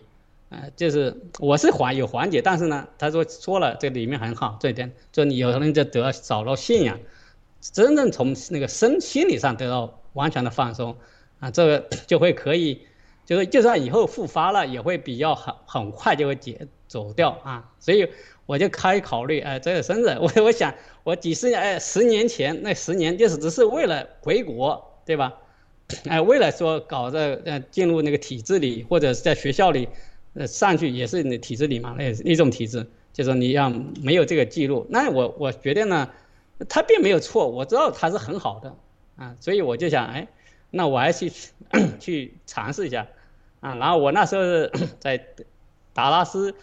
[0.48, 7.00] 呃，就是我是缓有缓解，但是呢，他说说了这里面很好这点，就你有人就得找到信仰，
[7.60, 10.96] 真正从那个身心理上得到完全的放松，
[11.40, 12.86] 啊，这个 就会可以，
[13.24, 18.08] 就是就算以后复发了，也会比较很很快就会解走掉啊，所以
[18.46, 25.34] 我就开考虑，哎，这个真的， 我我想我几十年，哎，十年前那十年就是只是为了回国，对吧？
[26.08, 29.88] 哎，为了说搞这呃进入那个体制里或者是在学校里。
[30.38, 33.70] 呃，上去也是你体制里嘛，那一种体制，就说你要
[34.02, 36.10] 没有这个记录，那我我觉得呢，
[36.68, 38.76] 他并没有错，我知道他是很好的
[39.16, 40.28] 啊，所以我就想，哎，
[40.68, 41.32] 那我还去
[41.98, 43.08] 去尝试一下
[43.60, 44.42] 啊，然后我那时候
[45.00, 45.24] 在
[45.94, 46.54] 达拉斯，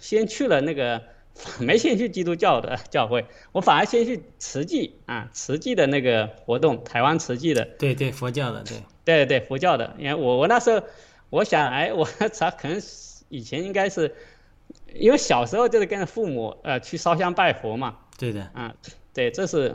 [0.00, 1.00] 先去了那个
[1.58, 9.94] 没先去基督教的 教会，我反而先去慈济啊，慈济的那个活动，台湾慈济的，对对，佛教的，对对对，佛教的。
[9.98, 10.80] 因为我我那时候
[11.30, 12.80] 我想，哎，我 咋可能
[13.28, 14.14] 以前应该是，
[14.94, 18.74] 因为小时候就是跟着父母呃去烧香拜佛嘛，对的，啊，
[19.12, 19.74] 对，这是，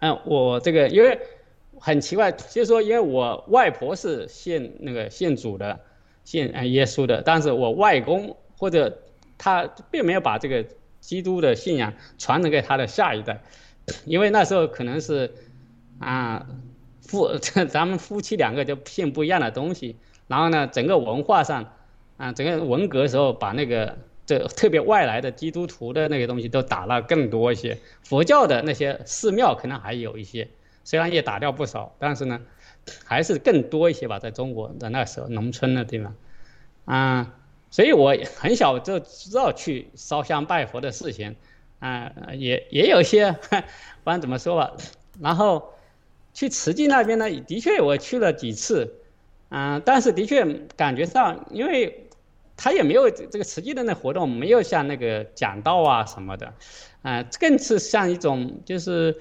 [0.00, 1.18] 嗯，我这个因为
[1.78, 5.80] 很奇怪，就是说，因为我外婆是信那个信主的，
[6.24, 9.02] 信呃耶稣的，但是我外公或者
[9.42, 10.66] 他并没有把这个
[11.00, 13.42] 基督的信仰传承给他的下一代，
[14.04, 15.32] 因为那时候可能是
[15.98, 16.46] 啊
[17.00, 17.38] 夫
[17.70, 19.96] 咱们夫妻两个就信不一样的东西，
[20.28, 21.72] 然后呢，整个文化上
[22.18, 30.48] 啊，整个文革时候把那个这特别外来的基督徒的那个东西都打了更多一些，佛教的那些寺庙可能还有一些，
[30.84, 32.42] 虽然也打掉不少，但是呢，
[33.06, 36.14] 还是更多一些吧，在中国的那时候农村的地方，
[36.84, 37.36] 啊。
[37.70, 41.36] 所以我很小就知道去烧香拜佛的事情，
[41.78, 43.56] 啊，也也有些，不
[44.04, 44.72] 管怎么说吧。
[45.20, 45.72] 然后
[46.34, 48.94] 去慈济那边呢，的确我去了几次，
[49.50, 50.44] 啊，但是的确
[50.76, 52.08] 感觉上，因为
[52.56, 56.52] 他也没有这个慈济的那活动，没有像那个讲道啊什么的，
[57.02, 59.16] 啊，更是像一种就是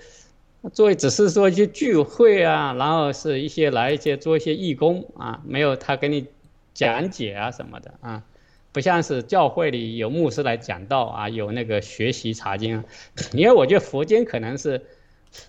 [0.73, 6.27] 作为只是说一些聚会啊，然后是一些来一些做一些义工啊，没有他给你
[6.73, 8.23] 讲解啊什么的啊。
[8.71, 12.83] 不像是教会里有牧师来讲道啊，有那个学习查经，
[13.33, 14.85] 因为我觉得佛经可能是，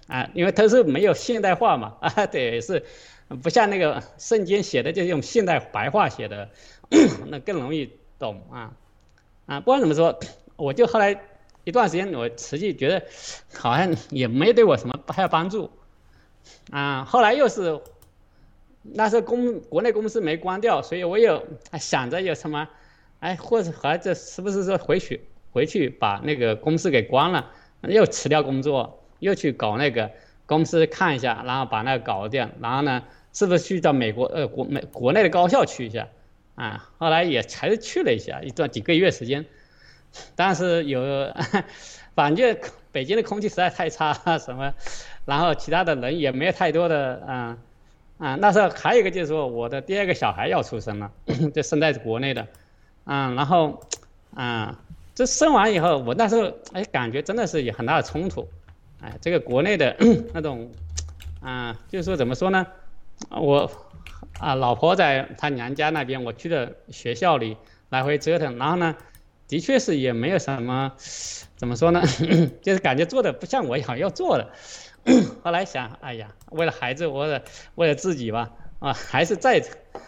[0.06, 2.82] 啊，因为它是没有现代化嘛， 啊，对，是
[3.42, 6.48] 不像那个圣经写的，就是用现代白话写的，
[7.28, 8.72] 那更容易懂啊，
[9.44, 10.18] 啊，不管怎么说，
[10.56, 11.20] 我就后来
[11.64, 13.02] 一段时间，我实际觉得
[13.54, 15.70] 好像也没对我什么太帮助，
[16.70, 17.80] 啊，后来又是
[18.82, 21.46] 那时候公国内公司没关掉，所以我有
[21.78, 22.66] 想着有什么。
[23.20, 25.20] 哎，或者孩子是不是说回去
[25.52, 27.50] 回去把那个公司给关了，
[27.82, 30.10] 又辞掉工作，又去搞那个
[30.46, 33.02] 公司看一下，然后把那个搞掉，然后呢，
[33.32, 36.08] 是不是去到美国呃国美国内的高校去一下？
[36.54, 39.44] 啊，后来也还是去了一下，一段几个月时间，
[40.34, 41.32] 但是有，
[42.14, 42.56] 反正
[42.92, 44.74] 北京的空气实在太差什么，
[45.24, 47.58] 然后其他的人也没有太多的啊
[48.18, 51.10] 啊，那时候还有一个就是说我的第二个小孩要出生了，
[51.54, 52.46] 就生在国内的。
[53.04, 53.80] 嗯，然后，
[54.34, 54.78] 啊，
[55.14, 58.46] 这生完以后，我那时候哎，感觉真的是有很大的冲突，
[59.00, 59.96] 哎，这个国内的
[60.32, 60.70] 那种，
[61.40, 62.66] 啊，就是说怎么说呢，
[63.30, 63.70] 我
[64.38, 67.56] 啊，老婆在她娘家那边，我去的学校里
[67.88, 68.94] 来回折腾，然后呢，
[69.48, 70.92] 的确是也没有什么，
[71.56, 72.02] 怎么说呢，
[72.62, 74.50] 就是感觉做的不像我想要做的，
[75.42, 77.42] 后来想，哎呀，为了孩子，为了
[77.74, 78.50] 为了自己吧。
[78.80, 79.62] 啊，还是再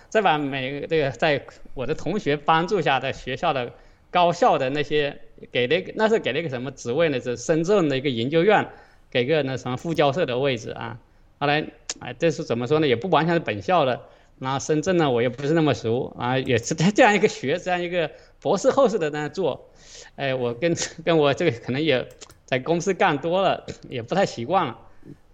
[0.08, 3.70] 再把每个这个在我的同学帮助下，在学校的
[4.10, 7.20] 高校的那些给了那是给了一个什么职位呢？
[7.20, 8.66] 是深圳的一个研究院，
[9.10, 10.98] 给个那什么副教授的位置啊。
[11.38, 11.66] 后来
[12.00, 12.86] 哎，这是怎么说呢？
[12.86, 14.00] 也不完全是本校的。
[14.38, 19.68] 然后深圳呢，我也不是那么熟啊，也是在 这样一个学这样一个博士后似的在那做。
[20.16, 22.08] 哎，我跟跟我这个可能也
[22.46, 24.78] 在公司干多了，也不太习惯了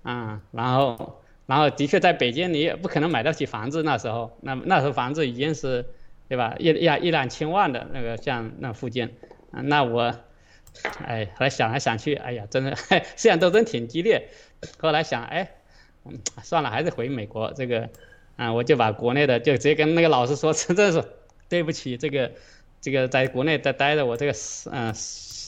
[0.02, 0.40] 啊。
[0.50, 1.20] 然后。
[1.48, 5.86] 然后的确，在北京你也不可能买得起房子，那时候，那那时候房子已经是，
[6.28, 6.54] 对吧？
[6.58, 9.14] 一一一两千万的那个，像那附近，
[9.50, 10.14] 那我，
[11.02, 14.28] 哎，后来想来想去，哎呀，真的，思想斗争挺激烈，
[14.78, 15.50] 后来想，哎，
[16.42, 17.88] 算了，还是回美国这个，
[18.36, 21.02] 啊，我就把国内的就直接跟那个老师说， 真的是
[21.48, 22.30] 对不起，这个，
[22.82, 24.32] 这个在国内待待着，我这个，
[24.70, 24.94] 嗯，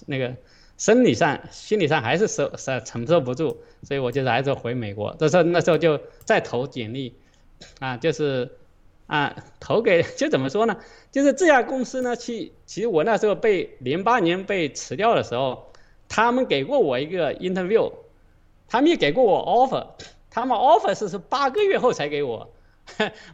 [0.07, 0.35] 那个。
[0.81, 5.15] 生理上、心理上还是受受承受不住，所以我就还是回美国。
[5.19, 7.15] 这时候那时候就再投简历，
[7.81, 8.51] 啊，就是
[9.07, 10.79] 啊，投给就怎么说呢？
[11.13, 15.71] 就是这家公司呢，其其实我那时候被零八年被辞掉的时候，
[16.09, 17.93] 他们给过我一个 interview，
[18.67, 19.87] 他们也给过我 offer，
[20.31, 22.51] 他们 offer 是是八个月后才给我。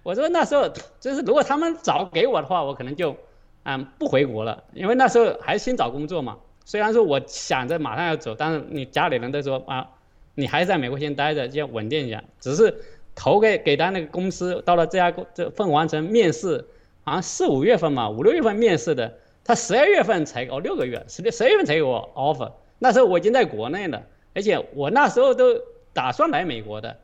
[0.02, 0.68] 我说那时候
[0.98, 3.16] 就是如果他们早给我的话，我可能就
[3.62, 6.38] 嗯不回国了，因为那时候还是先找工作嘛。
[6.66, 9.88] 虽然说我想着马上要走，但是你家里人都说啊，
[10.34, 12.22] 你还是在美国先待着，先稳定一下。
[12.40, 12.76] 只是
[13.14, 16.66] 投给给他那个公司，到了这家公这凤凰城面试，
[17.04, 19.14] 好像四五月份嘛，五六月份面试的，
[19.44, 22.50] 他十二月份才哦六个月，十十二月份才给我 offer。
[22.80, 24.02] 那时候我已经在国内了，
[24.34, 25.56] 而且我那时候都
[25.92, 26.96] 打算来美国的，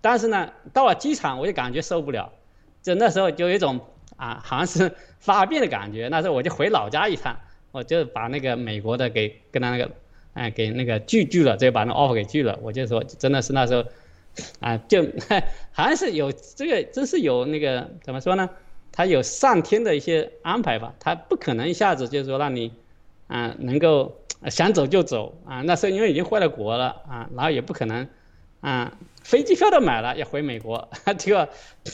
[0.00, 2.32] 但是呢，到了机场我就感觉受不了，
[2.82, 3.78] 就那时候就有一种
[4.16, 6.08] 啊，好像是发病的感觉。
[6.08, 7.38] 那时候我就回老家一趟。
[7.78, 9.88] 我就把那个美国的给跟他那个，
[10.34, 12.58] 哎，给那个拒拒了，就把那 offer 给拒了。
[12.60, 13.84] 我就说，真的是那时候，
[14.58, 15.04] 啊，就
[15.70, 18.50] 好像是有这个，真是有那个怎么说呢？
[18.90, 22.72] 他有上天的一些安排吧，他不可能一下子就是说让你，
[23.28, 24.20] 啊，能够
[24.50, 25.62] 想走就走啊。
[25.62, 28.08] 那时候因为已经回了国了啊，然后也不可能
[28.60, 31.48] 啊，飞机票都买了要回美国， 结果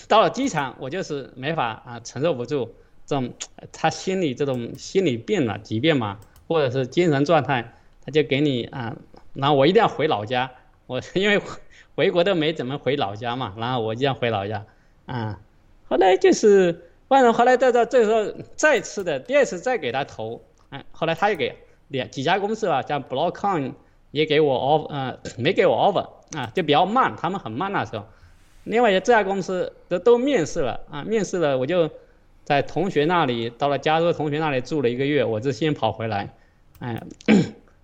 [0.08, 2.74] 到了机场我就是没法啊，承受不住
[3.06, 3.32] 这种
[3.72, 7.74] 他心理这种心理病了疾病嘛，或者是精神状态，
[8.04, 8.96] 他就给你啊，
[9.32, 10.50] 然后我一定要回老家，
[10.86, 11.40] 我因为
[11.94, 14.64] 回国都没怎么回老家嘛， 然后我就要回老家
[15.06, 15.40] 啊。
[15.86, 21.56] 后来就是，反正后来到到这时候再次的第二次再给他投，哎，后来他又给
[21.88, 23.74] 两几家公司吧，像 Blockon
[24.10, 28.06] 也给我 offer，呃，没给我 offer 啊，就比较慢，他们很慢那时候。
[28.64, 31.90] 另外这家公司都都面试了啊，面试了我就
[32.44, 36.34] 在同学那里到了加州同学那里住了一个月，我就先跑回来，
[36.78, 37.02] 哎，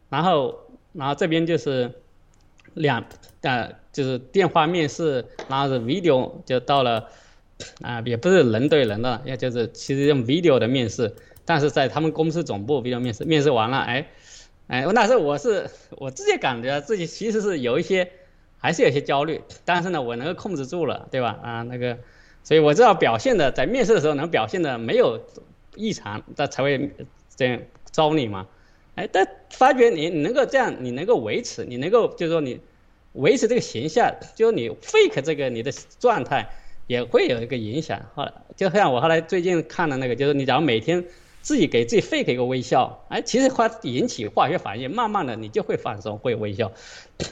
[0.09, 0.61] 然后
[0.93, 1.93] 然后这边就是
[2.75, 3.05] 两
[3.43, 7.09] 呃就是电话面试，然后是 video 就到了。
[7.83, 14.09] 啊，也不是人对人的，也就是其实用 video 的面试，但是在他们公司总部 video 面试，面试完了，哎，
[14.69, 18.13] 哎，那时候我是我自己感觉自己其实是有一些，
[18.57, 21.39] 还是有些焦虑，但是呢，我能够控制住了，对吧？
[21.43, 21.99] 啊，那个，
[22.43, 25.21] 所以我知道表现的在面试的时候能表现的没有
[25.77, 26.91] 异常，那才会
[27.37, 27.61] 这样
[27.91, 28.47] 招你嘛。
[28.95, 32.61] 哎，但发觉你你能够这样，你能够维持，你能够就是说你
[33.13, 36.51] 维持这个形象，就是你 fake 这个你的状态。
[36.87, 41.05] 也会有一个影响，后来就像我后来最近看的那个，就是你只要每天
[41.41, 46.73] 自己给自己 fake 一个微笑，哎，其实它引起化学反应，慢慢的你就会放松，会微笑，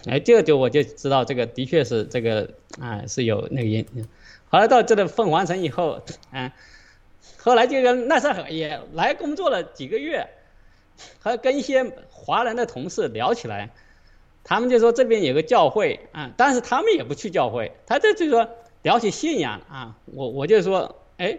[0.07, 2.49] 哎，这就我就知道这个的确是这个
[2.79, 3.85] 啊是有那个因。
[4.51, 6.51] 后来到这个凤凰城以后，嗯，
[7.39, 10.29] 后来就跟那时候也来工作了几个月，
[11.21, 13.71] 和跟一些华人的同事聊起来，
[14.45, 18.49] 他们就说这边有个教会啊，但是他们也不去教会，他这就说。
[18.83, 21.37] 聊起信仰啊，我我就说，哎，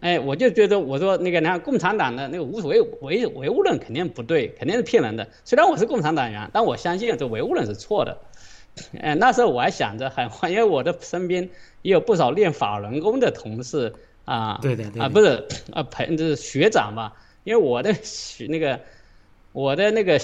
[0.00, 5.26] 哎，我就觉得我说那个，你看共产党的那个无所谓唯唯物论肯定不对，肯定是骗人的。
[5.44, 8.16] 虽然我是共产党员，但我相信这唯物论是错的。
[9.00, 11.48] 哎，那时候我还想着很，因为我的身边
[11.82, 13.92] 也有不少练法轮功的同事
[14.24, 17.12] 啊，对的，啊不是啊朋就是学长吧，
[17.44, 18.80] 因为我的学那个
[19.52, 20.20] 我的那个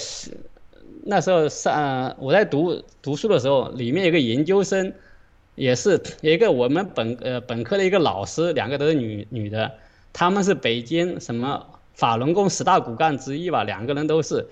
[1.04, 4.92] 那时候上我在读读书的时候，里面有个研究生。
[5.54, 9.70] 也是一个我们本呃本科的一个老师，两个都是女女的，
[10.10, 14.48] 他们是北京什么法轮功十大骨干之一吧，两个人都是。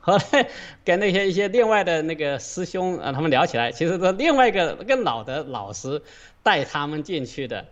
[0.00, 0.48] 后来
[0.84, 6.02] 跟那些一些另外的那个师兄啊，他们聊起来，其实是另外一个更老的老师
[6.42, 7.66] 带他们进去的，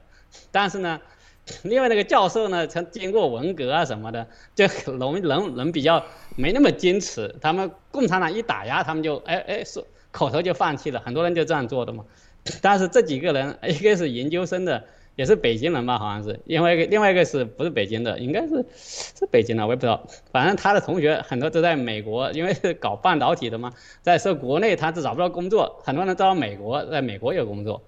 [0.50, 1.00] 但是呢，
[1.62, 6.04] 另外那个教授呢，曾经过文革啊什么的，就容人人比较
[6.36, 12.04] 没那么坚持，他们共产党一打压，他们就哎哎说口头就放弃了，很多人就这样做的嘛。
[12.62, 14.84] 但是这几个人，一个是研究生的，
[15.18, 18.16] 也是北京人吧，好像是；另外一个，另外一个是不是北京的？
[18.20, 20.06] 应该是是北京的，我也不知道。
[20.30, 27.82] 反正他的同学很多都在美国，因为是搞半导体的嘛，在说国内他是找不到工作，很多人到美国，在美国有工作。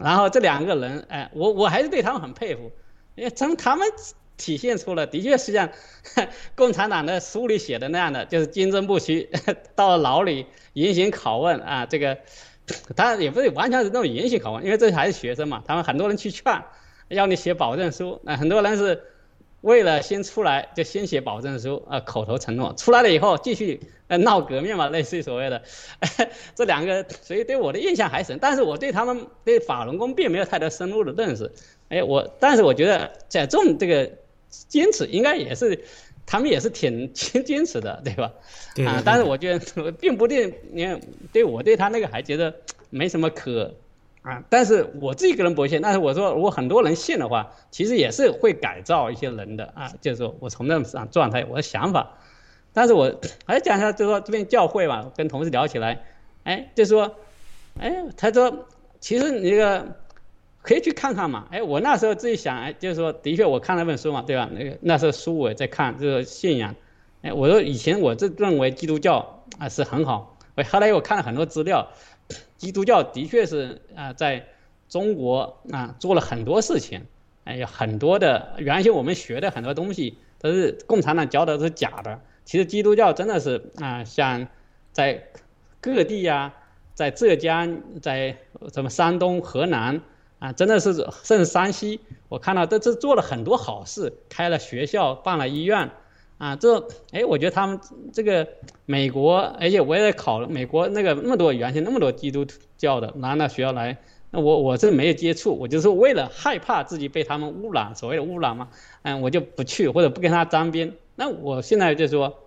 [0.00, 2.70] 然后这两个人，哎，我我还是对他们很佩服，
[3.16, 3.88] 因为从他们
[4.36, 5.68] 体现出了，的确是像
[6.54, 9.28] 共产党的书里写的那样的，就是坚贞不屈，
[9.74, 12.16] 到牢里严刑拷问啊，这个。
[12.94, 15.62] 当然也不是完全是那种严刑拷问，因为这还是学生嘛。
[15.66, 16.62] 他们很多人去劝，
[17.08, 18.20] 要你写保证书。
[18.22, 19.02] 那很多人是
[19.60, 22.74] 为了先出来就先写保证书啊，口头承诺。
[22.76, 25.62] 出来了以后继续呃闹革命嘛，类似于所谓的
[26.54, 28.38] 这两个，所以对我的印象还深。
[28.40, 31.52] 但是我对他们对法轮功并没有太多深入的认识。
[31.88, 34.10] 哎，我但是我觉得在这种这个
[34.48, 35.84] 坚持应该也是。
[36.30, 38.30] 他们也是挺坚坚持的，对吧？
[38.86, 41.00] 啊，但是我觉得并不定，你看，
[41.32, 42.54] 对我对他那个还觉得
[42.90, 43.74] 没什么可
[44.20, 44.44] 啊。
[44.50, 45.80] 但是我自己个人不信。
[45.80, 49.90] 但是我说，如果很多人信的话，其实也是会改造一些人的啊。
[50.02, 52.18] 就是说我从那种状态，我的想法。
[52.74, 56.04] 但是我还讲一下，就是说这边教会嘛，跟同事聊起来，
[56.44, 57.16] 哎，就说，
[57.80, 58.66] 哎，他说，
[59.00, 59.96] 其实你这个。
[60.60, 64.50] 可以去看看嘛，哎，我那时候自己想，哎，就是说，的确我看那本书嘛，对吧？
[64.52, 66.74] 那个那时候书我也在看，就是信仰，
[67.22, 71.88] 哎，我说以前我这认为基督教啊是很好，我后来我看了很多资料，
[72.58, 74.44] 基督教的确是啊在
[74.88, 77.06] 中国啊做了很多事情，
[77.44, 84.46] 哎，有很多的原先我们学的很多东西都是共产党教的都是假的，其实基督教真的是啊像
[84.92, 85.22] 在
[85.80, 86.52] 各地呀，
[86.94, 88.36] 在浙江，在
[88.74, 90.02] 什么山东、河南。
[90.38, 95.90] 啊，真的是甚至山西，我看到这这做了很多好事，开了学校，办了医院，
[96.38, 97.80] 啊，这哎，我觉得他们
[98.12, 98.46] 这个
[98.86, 103.96] 美国，而且我也在考美国那个那么多原先那么多基督教的拿到学校来，
[104.30, 108.68] 那我我是没有接触，我就是为了害怕自己被他们污染，所谓的污染嘛，
[109.02, 112.38] 嗯，我就不去或者不跟他沾边，那我现在就说，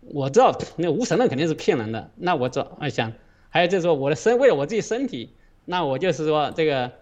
[0.00, 2.10] 我知道那无神论肯定是骗人的。
[2.16, 3.12] 那我找我想，
[3.50, 5.34] 还有就是说我的身为了我自己身体，
[5.66, 6.92] 那我就是说这个，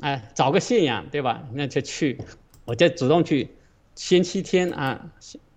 [0.00, 1.42] 哎，找个信仰，对吧？
[1.52, 2.18] 那就去，
[2.64, 3.50] 我就主动去，
[3.94, 5.10] 星期天啊，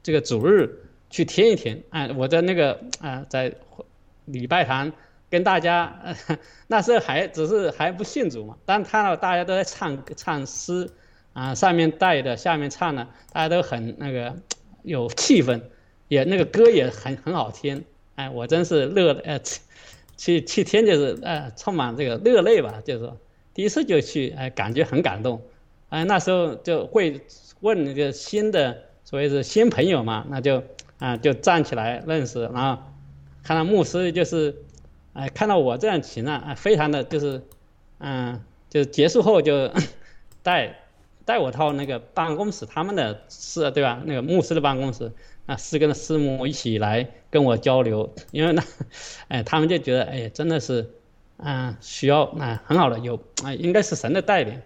[0.03, 1.83] 这个主日去听一听。
[1.89, 3.53] 哎，我在那个啊，在
[4.25, 4.91] 礼拜堂
[5.29, 6.15] 跟大家，
[6.67, 10.89] 那时候还只是还不信主嘛，但看到大家都在唱唱诗。
[11.33, 14.33] 啊，上面带的，下面唱的，大家都很那个
[14.83, 15.63] 有气氛，
[16.07, 17.83] 也那个歌也很很好听，
[18.15, 19.37] 哎，我真是乐呃，
[20.15, 23.17] 去去听就是呃，充满这个热泪吧，就是说
[23.55, 25.41] 第一次就去，哎，感觉很感动，
[25.89, 27.21] 哎，那时候就会
[27.61, 30.61] 问那个新的，所谓是新朋友嘛，那就
[30.99, 32.83] 啊就站起来认识，然后
[33.41, 34.55] 看到牧师就是，
[35.13, 37.41] 哎，看到我这样情啊，啊，非常的就是，
[37.97, 38.39] 嗯，
[38.69, 39.71] 就结束后就
[40.43, 40.81] 带。
[41.25, 43.99] 带我到那个办公室，他们的是，对吧？
[44.05, 45.11] 那个牧师的办公室，
[45.47, 48.61] 啊，是跟师母一起来跟我交流，因为呢，
[49.29, 50.87] 哎，他们就觉得，哎，真的是，
[51.37, 54.61] 啊，需要啊，很好的，有啊，应该是神的带领，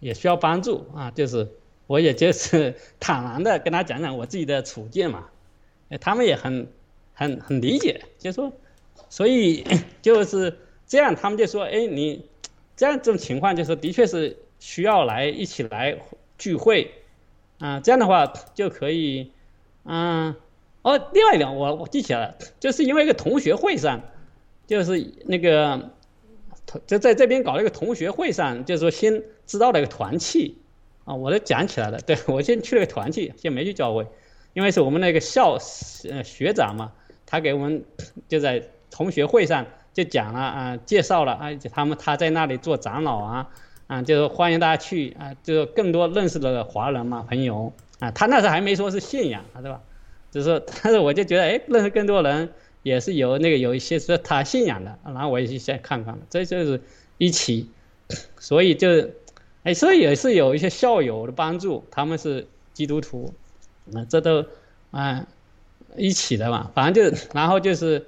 [0.00, 1.48] 也需要帮助啊，就是
[1.86, 5.26] 我也就是 坦然的跟他讲讲我自己的处境嘛，
[5.88, 6.68] 哎，他们也很
[7.14, 8.52] 很很理解，就说，
[9.08, 9.64] 所以
[10.02, 12.24] 就是这样，他们就说，哎，你
[12.76, 14.36] 这样这种情况，就是的确是。
[14.60, 15.98] 需要来一起来
[16.38, 16.90] 聚会，
[17.58, 19.30] 啊，这样的话就可以，
[19.84, 20.34] 嗯，
[20.80, 24.00] 哦，另外一点我我记起来了，就是因为一个同学会上，
[24.66, 25.90] 就是那个
[26.86, 30.58] 就在这边搞了一个同学会上，就是说先知道了一个团契，
[31.04, 34.06] 啊，我都讲起来了，对我先去了个团契，先没去教会，
[34.52, 35.58] 因为是我们那个校
[36.10, 36.92] 呃学长嘛，
[37.26, 37.84] 他给我们
[38.28, 43.50] 就在同学会上就讲了啊，介绍了啊，他们他在那里做长老啊。
[43.86, 49.82] 啊，就是欢迎大家去啊，就是更多认识的华人嘛，朋友啊，他那时候还没说是信仰，对吧？
[50.30, 52.50] 就是， 但是我就觉得，哎，认识更多人
[52.84, 56.80] 也是有那个有一些是他信仰的，然后我也去先看看，这就是
[57.18, 57.68] 一起，
[58.38, 59.10] 所以就，
[59.64, 63.34] 哎，所以也是有一些校友的帮助，他们是基督徒，
[63.86, 64.46] 那，这都
[64.92, 65.26] 啊
[65.96, 68.06] 一起的嘛，反正就然后就是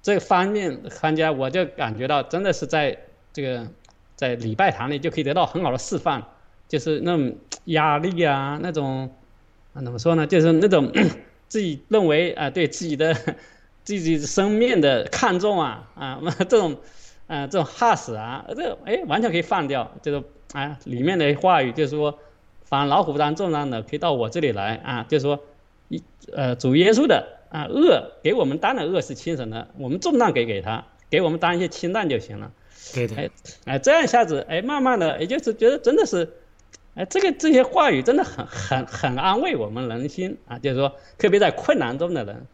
[0.00, 2.96] 这方面参加，我就感觉到真的是在
[3.34, 3.68] 这个。
[4.16, 6.24] 在礼拜堂里就可以得到很好的释放，
[6.68, 9.10] 就是那种压力啊，那种
[9.72, 10.24] 啊怎么说呢？
[10.24, 10.92] 就是那种
[11.48, 13.12] 自己认为啊对自己的
[13.84, 16.76] 自己生命的看重啊啊 这种
[17.26, 19.92] 啊这种哈死啊，这哎完全可以放掉。
[20.02, 20.22] 就是
[20.52, 22.18] 啊里面的话语就是说，
[22.64, 25.40] 凡老虎当重担的可以到我这里来啊，就是说
[25.88, 32.50] 一呃主耶稣的啊恶给我们担的恶是轻省的，我们重担给给他，给我们担一些轻担就行了。
[32.94, 33.30] 对的，哎，
[33.64, 36.34] 哎，这样一下子，哎，慢慢的，也就是觉得真的是，
[36.94, 42.46] 哎，这个这些话语真的很很很安慰我们人心啊，就是说，特别在困难中的人，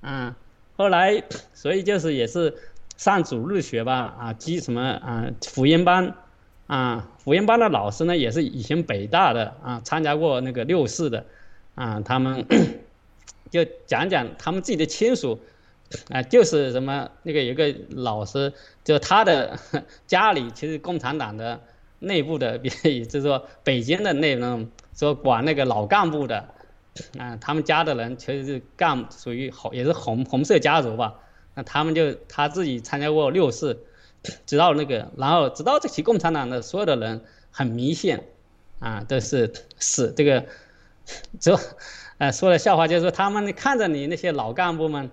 [0.00, 0.36] 啊，
[0.76, 1.22] 后来，
[1.52, 2.54] 所以就是也是
[2.96, 6.14] 上主日学吧，啊，基什么啊，福音班，
[6.66, 11.24] 啊，福音班的老师呢，也是以前北大的啊，参加过那个六四的，
[11.74, 12.46] 啊，他们
[13.50, 15.40] 就讲讲他们自己的亲属。
[16.08, 18.52] 啊，就是什么那个有个老师，
[18.82, 19.56] 就他的
[20.08, 21.60] 家里其实共产党的
[22.00, 26.48] 内部的， 比就是说北京的那种说管那个老干部的，
[27.18, 31.14] 啊，他们家的人其实是干属于红也是红红色家族吧，
[31.54, 33.84] 那他们就他自己参加过六四，
[34.46, 38.20] 知道那个，然后知道这些共产党的所有的人很迷信，
[38.78, 40.44] 啊，都是死这个，
[41.40, 41.58] 就，
[42.18, 45.10] 呃，说的笑话就是说他们看着你那些老干部们。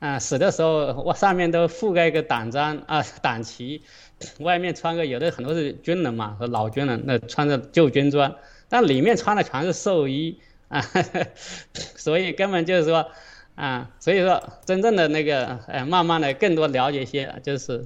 [0.00, 3.82] 啊，死的时候我上面都覆盖一个党章啊，党旗，
[4.38, 8.34] 外面穿个有的很多是军人嘛，老军人那穿着旧军装，
[8.70, 10.40] 但里面穿的全是寿衣
[10.70, 10.82] 啊，
[11.94, 13.06] 所以根本就是说
[13.56, 17.84] 啊，所以说真正的那个呃，慢慢的更多了解一些，就是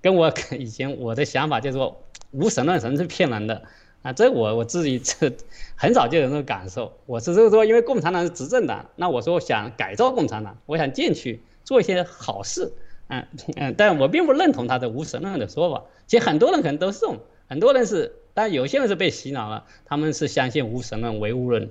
[0.00, 3.62] 跟我以前我的想法就是说无神论神是骗人的
[4.02, 5.32] 啊，这我我自己这
[5.74, 11.42] 很早就有那种感受，我是就是说因为共产党是执政党，那我说想改造共产党，我想进去。
[11.66, 12.72] 做一些好事，
[13.08, 13.26] 嗯
[13.56, 15.82] 嗯，但我并不认同他的无神论的说法。
[16.06, 17.18] 其实很多人可能都是这种，
[17.48, 21.68] 很多人是，但有些人是被洗脑了，他们是相信无神论、唯物论，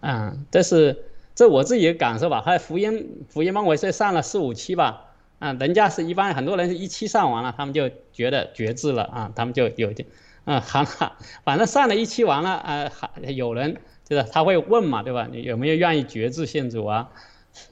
[0.00, 1.04] 啊，这是
[1.34, 2.40] 这我自己的感受吧。
[2.40, 5.06] 还福音福音班，我是上了四五期吧，
[5.38, 10.08] 啊，人家是一般很多人是一期上完了，他们就觉得觉知了啊，他们就有点，
[10.44, 15.28] 嗯， 好了，反正上了一期完了，啊，还有人就是他会问嘛，对吧？
[15.30, 17.10] 你有没有愿意觉知信主啊？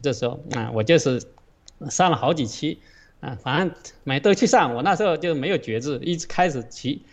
[0.02, 1.22] 这时候啊，我就是
[1.88, 2.78] 上了好几期
[3.20, 3.74] 啊，反正
[4.04, 4.74] 每都去上。
[4.74, 7.04] 我那时候就没有觉知，一直开始提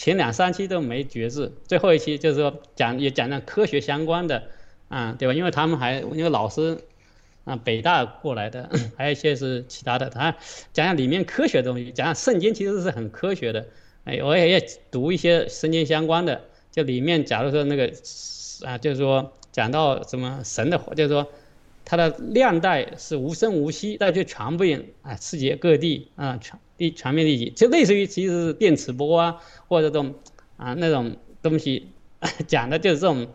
[0.00, 4.44] 前两三期都没觉知，最后一期就是说讲也讲讲科学相关的
[4.88, 5.34] 啊，对吧？
[5.34, 6.78] 因为他们还因为老师
[7.44, 10.34] 啊，北大过来的，还有一些是其他的，他
[10.72, 13.66] 讲讲里面科学的东西，讲讲圣经其实是很科学的。
[14.04, 17.92] 哎，我也也读一些圣经相关的，就里面假如说那个
[18.64, 21.30] 啊，就是说讲到什么神的，就是说
[21.90, 30.14] 它的量带是无声无息，但却传遍啊世界各地啊，传地传遍地极，就类似于其实是电磁波啊，或者这种
[30.56, 31.88] 啊那种东西，
[32.46, 33.26] 讲的就是这种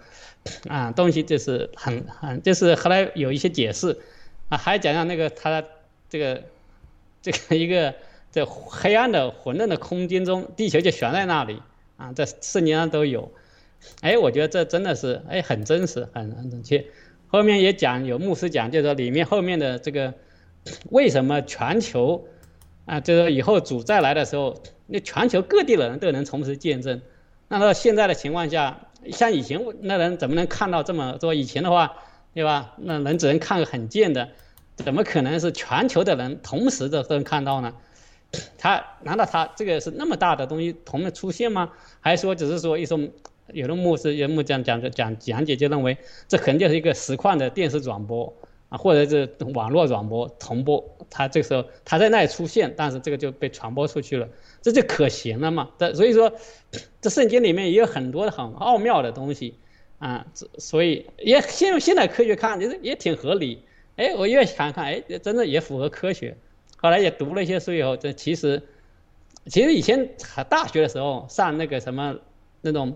[0.69, 3.99] 啊东西，就是很很就是后来有一些解释
[4.47, 5.67] 啊，还讲讲那个它的
[6.07, 6.43] 这个
[7.21, 7.93] 这个一个。
[8.31, 11.61] 在黑暗的混沌的空间中，地球就悬在那里
[11.95, 13.31] 啊，在圣经上都有。
[14.01, 16.85] 哎，我觉得这真的是哎很真实，很很准确。
[17.35, 20.13] 后面也讲有牧师讲，就是说里面后面的这个
[20.89, 22.27] 为什么全球
[22.85, 27.01] 啊，就是以后主再来的时候，那全球各地的人都能同时见证。
[27.49, 31.33] 那到现在的情况下，像以前那人怎么能看到这么多？
[31.33, 31.93] 以前的话，
[32.33, 32.73] 对吧？
[32.77, 34.29] 那人只能看个很近的，
[34.77, 37.73] 怎么可能是全球的人同时的都能看到呢？
[38.57, 41.71] 他难道他这个是那么大的东西同时出现吗？
[42.01, 43.11] 还是说只是说一种
[43.53, 48.33] 有的牧师、有木匠讲讲讲解就认为这肯定是一个实况的电视转播
[48.69, 50.83] 啊，或者是网络转播同播？
[51.09, 54.27] 他这个时候他在那里出现，但是这个就被传播出去了，
[54.61, 55.69] 这就可行了嘛？
[55.77, 56.33] 这所以说，
[56.99, 59.53] 这圣经里面也有很多很奥妙的东西
[59.99, 60.25] 啊，
[60.57, 63.61] 所以也现现代科学看，其实也挺合理。
[63.97, 66.35] 哎，我越想看，哎，真的也符合科学。
[66.77, 68.61] 后来也读了一些书以后，这其实，
[69.45, 72.17] 其实以前还大学的时候上那个什么
[72.61, 72.95] 那种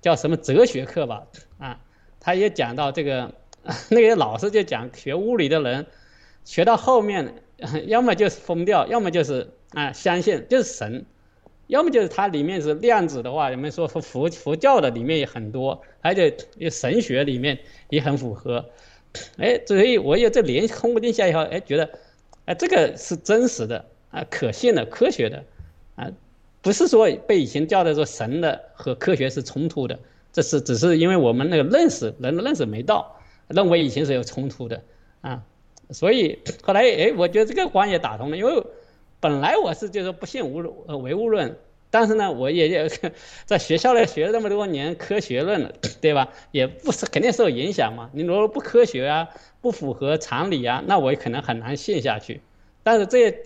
[0.00, 1.26] 叫什么哲学课吧，
[1.58, 1.80] 啊，
[2.20, 3.32] 他也讲到这个，
[3.90, 5.86] 那个老师就讲学物理的人，
[6.44, 7.42] 学到后面，
[7.86, 11.04] 要么就是疯掉，要么就是啊相信就是神，
[11.66, 16.36] 要么就是它里面是量子的话，人们说佛佛教的里面也很多，而且
[16.70, 17.58] 神学里面
[17.90, 18.70] 也很符合，
[19.36, 21.88] 哎，所以我也这连通不定下以后，哎，觉得。
[22.48, 25.44] 哎，这个是真实的啊，可信的、科学的，
[25.96, 26.10] 啊，
[26.60, 29.98] 不是说被以前叫的说神的和科学是冲突的，
[30.32, 34.82] 这是只是因为我们那个认识人的认识没到，认为以前是有冲突的
[35.20, 35.42] 啊，
[35.90, 38.64] 所以 后来哎，我觉得这个关也打通了，因为
[39.20, 41.56] 本来我是就是不信无呃唯物论，
[41.90, 42.88] 但是呢，我也也
[43.46, 46.28] 在学校里学了这么多年科学论了， 对吧？
[46.50, 49.28] 也不是肯定受影响嘛，你如果不科学啊。
[49.60, 52.40] 不符合常理啊，那我也可能很难信下去。
[52.84, 53.36] 但是这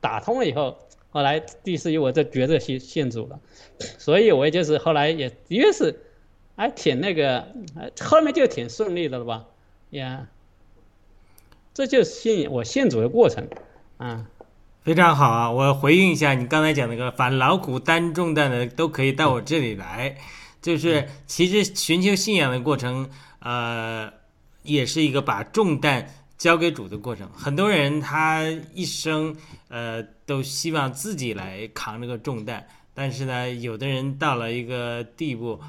[0.00, 0.76] 打通了以后，
[1.10, 3.40] 后来第四一我就觉得信信主了，
[3.98, 6.00] 所以我也就是后来也的确是，
[6.56, 7.46] 还挺那个，
[8.00, 9.46] 后面就挺顺利的了吧？
[9.90, 10.26] 呀，
[11.74, 13.48] 这就是信我信主的过程
[13.96, 14.26] 啊。
[14.82, 15.50] 非常好啊！
[15.50, 20.16] 我回应一下你刚才讲那个，凡劳苦担重担的都可以到我这里来，
[20.62, 24.12] 就是其实寻求信仰的过程，呃。
[24.64, 27.28] 也是一个把重担交给主的过程。
[27.32, 29.36] 很多人他一生
[29.68, 32.64] 呃都希望自己来扛这个重担，
[32.94, 35.60] 但是呢，有的人到了一个地步，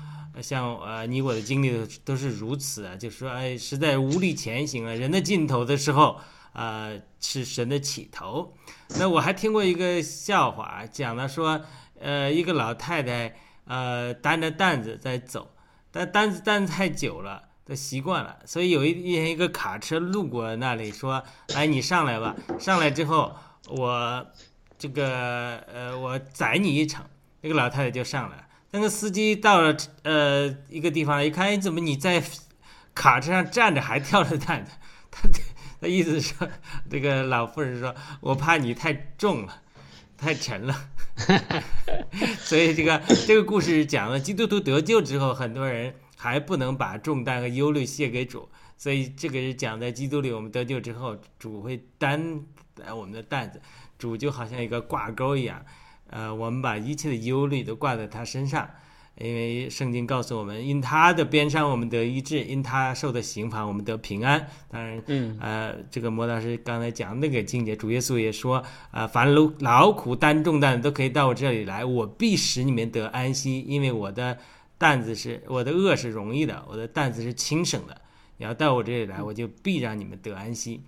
[0.42, 1.74] 像呃你我的经历
[2.06, 4.96] 都是如此啊，就说哎实在无力前行了。
[4.96, 6.18] 人的尽头的时候，
[6.54, 8.54] 呃是神的起头。
[8.98, 11.60] 那我还听过一个笑话，讲的说，
[12.00, 15.52] 呃一个老太太呃担着担子在走，
[15.92, 17.49] 但担子担太久了。
[17.70, 23.32] 都习惯了，所以有一天一个卡车路过那里，说：“哎，你上来吧。”上来之后，
[23.68, 24.26] 我
[24.80, 27.06] 这个呃，我载你一程。
[27.42, 28.44] 那个老太太就上来了。
[28.72, 32.24] 那个司机到了呃一个地方，一看，哎，怎么你在
[32.96, 34.72] 卡车上站着还跳着担子？
[35.12, 35.30] 他
[35.80, 36.50] 他意思是说，
[36.90, 39.62] 这个老妇人说：“我怕你太重了，
[40.18, 40.76] 太沉了。
[42.42, 45.94] ”所以这个这个故事讲了基督徒得救之后，很多人。
[46.22, 52.44] 还不能把重担和忧虑卸给主，所以这个是讲在基督里，我们得救之后，主会担
[52.94, 53.62] 我们的担子，
[53.98, 55.64] 主就好像一个挂钩一样，
[56.10, 58.70] 呃，我们把一切的忧虑都挂在他身上，
[59.18, 64.46] 因为圣经告诉我们，因他的鞭伤我们得医治，因他受的刑罚我们得平安。
[64.70, 68.62] 当然，嗯，呃，这个摩道师刚才讲那个境界，主耶稣也说，
[68.92, 74.38] 啊，凡劳劳苦担重担都可以到我这里来，我必使你们得安息，因为我的。
[74.80, 78.02] 担子是我的恶是容易的，我的担子是轻省的。
[78.38, 80.82] 你要到我这里来，我就必让你们得安息。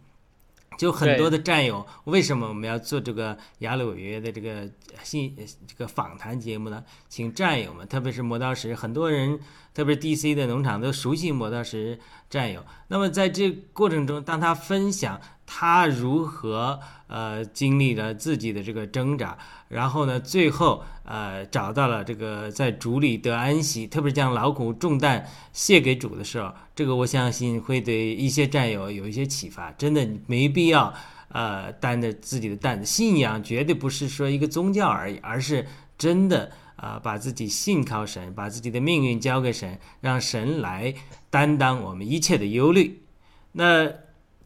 [0.77, 4.67] 就很多的战友，为什么我们要做这个雅鲁约的这个
[5.03, 5.35] 信
[5.67, 6.83] 这个访谈节目呢？
[7.09, 9.39] 请战友们，特别是磨刀石，很多人，
[9.73, 12.65] 特别是 DC 的农场都熟悉磨刀石战友。
[12.87, 15.21] 那么在这过程中，当他分享。
[15.53, 19.37] 他如何呃经历了自己的这个挣扎，
[19.67, 29.73] 然后呢，最后呃找到了这个在主里得安息，特别是将劳苦重担卸给主的时候，这个我相信会对一些战友有一些启发。
[29.73, 30.93] 真的没必要
[31.27, 40.93] 呃担着自己的担子，信仰绝对不是说一个宗教而已，而是真的啊把自己信靠神，把自己的命运交给神，让神来
[41.29, 43.03] 担当我们一切的忧虑。
[43.51, 43.91] 那。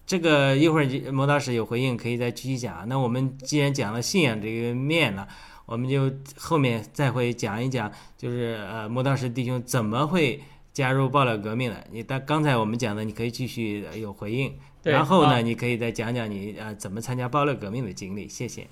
[0.06, 2.88] 这个一会儿魔导师有回应，可以再继续讲。
[2.88, 5.28] 那我们既然讲了信仰这个面了，
[5.66, 10.40] 我们就后面再会讲一讲，就是呃魔导师弟兄怎么会
[10.72, 11.84] 加入爆料革命的。
[11.92, 14.54] 你但刚才我们讲的，你可以继续有回应。
[14.84, 18.28] 然后呢，你可以再讲讲你呃怎么参加爆料革命的经历。
[18.28, 18.68] 谢谢。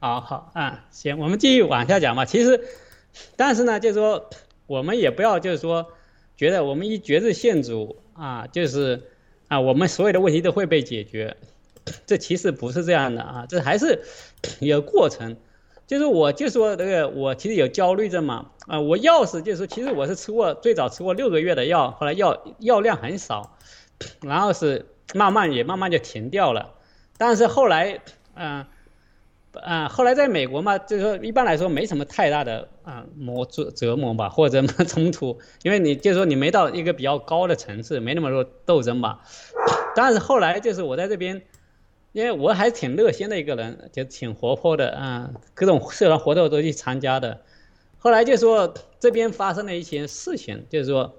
[0.00, 2.24] 好好啊，行，我们继续往下讲吧。
[2.24, 2.60] 其实，
[3.36, 4.28] 但是呢，就是说
[4.66, 5.86] 我们也不要就是说
[6.36, 9.10] 觉得我们一觉知信主啊，就是。
[9.52, 11.36] 啊，我们所有的问题都会被解决，
[12.06, 14.02] 这其实不是这样的啊，这还是
[14.60, 15.36] 有过程。
[15.86, 23.58] 就是我就说这个，我其实有焦虑症嘛，啊，我药是就是，其实我是吃过最早吃过六个月的药，后来药药量很少，
[24.22, 26.72] 然后是慢慢也慢慢就停掉了，
[27.18, 28.00] 但是后来，
[28.34, 28.64] 嗯。
[29.60, 39.20] 啊，后来在美国嘛，就是说一般来说没什么太大的啊磨折折磨吧，或者 冲突，因为你就是说你没到一个比较高的层次，没那么多斗争吧。
[39.94, 41.42] 但是后来就是我在这边，
[42.12, 47.42] 因为我还挺热心的一个人，就挺活泼的啊，各种社团活动都去参加的。
[47.98, 51.14] 后来就说这边发生了一些事情，就是说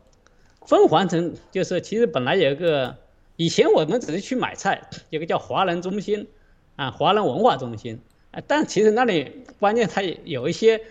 [0.66, 2.98] 凤凰城就是其实本来有一个，
[3.36, 4.82] 以前我们只是去买菜，
[5.12, 6.28] 有个叫华人中心
[6.76, 8.02] 啊，华人文化中心。
[8.48, 10.82] 但其实那里关键它有一些，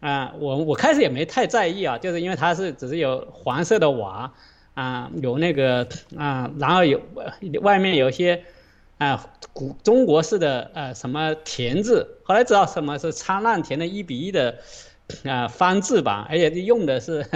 [0.00, 4.32] 啊，我我开始也没太在意啊，就是因为它是只是有黄色的瓦，
[4.74, 7.00] 啊，有那个啊，然后有
[7.60, 8.44] 外面有一些，
[8.98, 14.58] 啊，古中国式的呃什么田字，后来知道什么是沧浪田的一比一的，
[15.24, 17.26] 啊方字吧，而且用的是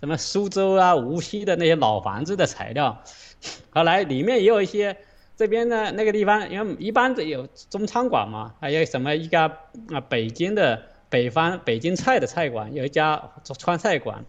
[0.00, 3.02] 什么苏州啊无锡的那些老房子的材料，
[3.70, 4.96] 后来里面也有一些。
[5.36, 9.46] 这边呢，那个地方，因为一般的有中餐馆嘛，还有什么一家
[9.90, 14.24] 啊，北京的北方北京菜的菜馆，有一家川菜馆，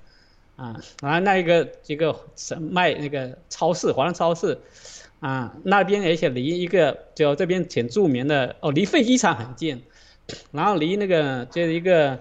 [0.56, 4.60] 啊，然后那一个一个是卖那个超市，华人超市，
[5.20, 9.84] 啊，那边而且离一个就这边挺著名的哦，离飞机场很近，
[10.52, 12.20] 然后离那个就是一个。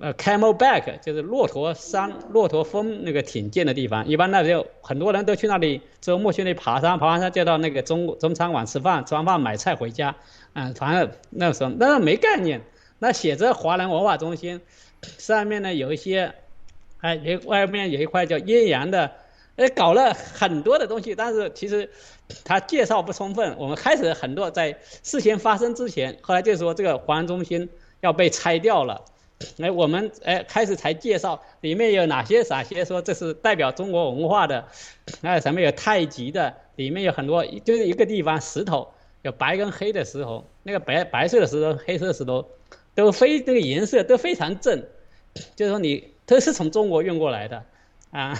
[0.00, 10.16] 呃，Camelback 就是骆驼山、骆驼峰那个挺近的地方，一般那就很多人都去那里周末去那里爬山，爬完山就到那个中中餐馆吃饭，吃完饭买菜回家。
[10.54, 12.62] 嗯，反正那时候那没概念，
[12.98, 14.62] 那写着华人文化中心，
[15.18, 16.32] 上面呢有一些，
[17.02, 19.12] 哎，有外面有一块叫阴阳的，
[19.56, 21.90] 哎，搞了很多的东西，但是其实
[22.44, 23.54] 他介绍不充分。
[23.58, 27.68] 我们开始很多在事情发生之前，后来就说这个华人中心
[28.00, 29.04] 要被拆掉了。
[29.58, 34.66] 哎，我们哎开始才介绍里面有哪些哪些说这是代表中国文化的，
[35.20, 38.88] 那什么有太极的，里面有很多就是一个地方石头
[39.22, 42.48] 有白跟黑的石头，那个白白色的石头、黑色的石头
[42.94, 44.84] 都非这个颜色都非常正，
[45.56, 47.64] 就是说你都是从中国运过来的
[48.10, 48.38] 啊。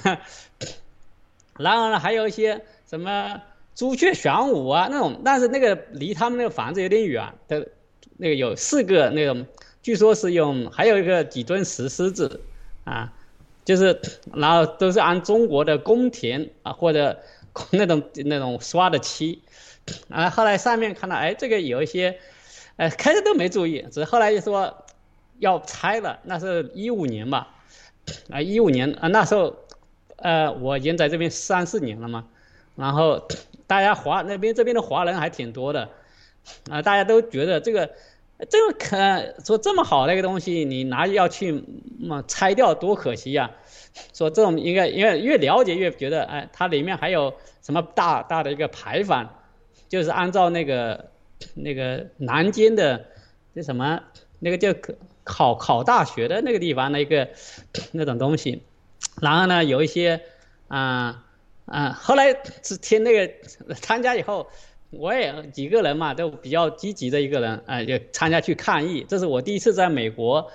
[1.59, 3.43] 然后呢，还有一些什么
[3.75, 7.69] 朱雀玄武啊那种，但是那个离他们那个房子有点远的，
[8.17, 9.47] 那个有四个那种。
[9.83, 12.41] 据说是用还有一个几尊石狮子，
[12.85, 13.13] 啊，
[13.65, 14.01] 就是
[14.33, 17.21] 然后都是按中国的宫廷啊或者
[17.73, 19.43] 那种那种刷的漆，
[20.09, 22.17] 啊，后来上面看到哎这个有一些，
[22.77, 24.85] 呃开始都没注意，只是后来就说
[25.41, 27.57] 要拆了，那是一五年吧，
[28.31, 29.57] 啊一五年啊那时候，
[30.17, 32.29] 呃我已经在这边三四年了嘛，
[32.77, 33.27] 然后
[33.67, 35.89] 大家华那边这边的华人还挺多的，
[36.71, 37.91] 啊大家都觉得这个。
[38.51, 41.65] 这个可说这么好的一个东西，你拿要去
[42.01, 43.51] 嘛拆掉多可惜呀！
[44.13, 49.29] 说这种应该因为越了解越觉得，哎，它里面还有什么大大的一个牌坊，
[49.89, 51.11] 就是按照那个
[51.55, 53.05] 那个南京的
[53.53, 54.03] 那什么
[54.41, 54.75] 那个叫
[55.25, 57.29] 考考大学的那个地方的一个
[57.93, 58.63] 那种东西，
[59.21, 60.21] 然后呢有一些
[60.69, 61.25] 啊
[61.67, 63.33] 啊，后来是听那个
[63.75, 64.49] 参加以后。
[64.93, 69.07] 我也几个人嘛，都比较积极的一个人，啊，就参加去抗议。
[69.09, 70.51] 这是我第一次在美国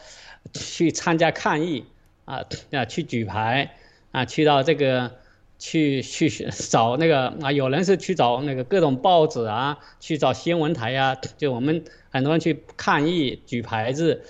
[0.53, 1.85] 去参加抗议，
[2.25, 3.75] 啊啊，去举牌，
[4.11, 5.11] 啊，去到这个
[5.57, 14.21] 去去找那个啊，有人是去找那个各种报纸啊，去找新闻台啊，就我们很多人去抗议举牌子，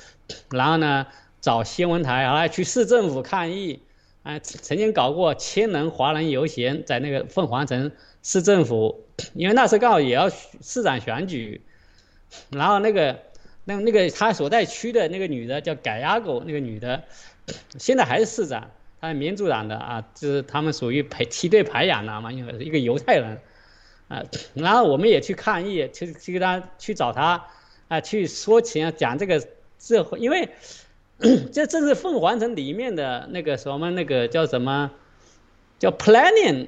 [0.51, 1.05] 然后呢
[1.41, 3.82] 找新闻台，后来去市政府抗议，
[4.24, 7.91] 啊，曾经搞过千人华人游行，在那个凤凰城。
[8.24, 11.61] 市政府，因为那时候刚好也要市长选举，
[12.51, 13.20] 然后那个
[13.65, 17.03] 那那个他所在区的那个女的叫改亚狗，那个女的
[17.80, 18.70] 现在还是市长，
[19.01, 23.39] 她是民主党的啊，就是他们属于排梯队排养的嘛，因为一个犹太人
[24.07, 27.47] 啊，然后我们也去抗议，去去跟他去找他
[27.88, 29.43] 啊，去说情讲这个
[29.80, 30.49] 这，因为
[31.51, 34.91] 这这是凤凰城里面的那个什么那个叫什么
[35.80, 36.68] 叫 planning。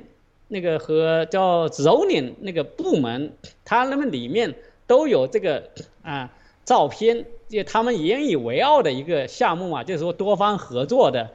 [0.52, 3.32] 那个和叫 zoning 那个部门，
[3.64, 4.56] 他们里面
[4.88, 5.70] 都有这个
[6.02, 6.32] 啊
[6.66, 11.30] 照片，就他们引以为傲的一个项目嘛，就是说多方合作的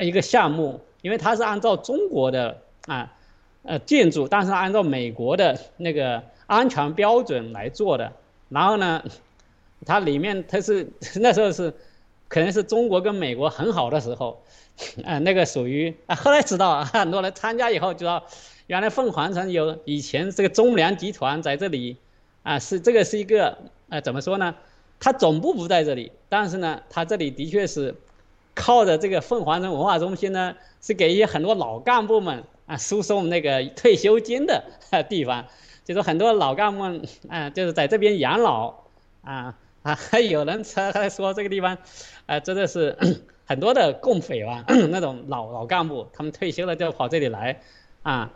[0.00, 3.12] 一个项目，因为它是按照中国的啊
[3.64, 8.12] 呃建筑，但是按照美国的那个安全标准来做的。
[8.48, 9.04] 然后呢，
[9.84, 10.88] 它里面它是
[11.20, 11.74] 那时候是
[12.28, 14.40] 可能是中国跟美国很好的时候。
[15.04, 18.24] 啊，那个属于啊，后来知道，很多人参加以后知道，
[18.68, 21.96] 原来凤凰城有以前这个中粮集团在这里，
[22.42, 23.58] 啊，是这个是一个
[23.88, 24.54] 啊，怎么说呢？
[25.00, 27.94] 它总部不在这里，但是呢，它这里的确是
[28.54, 34.64] 靠着这个凤凰城文化中心呢，是给一些很多老干部们啊输送那个退休金的
[35.08, 35.46] 地方，
[35.84, 38.84] 就是很多老干部们啊，就是在这边养老
[39.22, 41.78] 啊啊，还有人还还说这个地方，
[42.26, 42.96] 啊，真的是。
[43.48, 47.62] 很多的共匪吧， 那种老老干部，他们退休了就跑这里来，
[48.02, 48.30] 啊，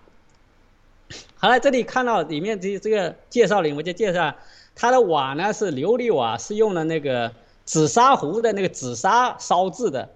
[1.36, 4.34] 好了，这里看到里面这这个介绍里，我就介绍，
[4.74, 7.30] 它的瓦呢是琉璃瓦，是用了那个
[7.66, 10.08] 紫砂壶的那个紫砂烧制的，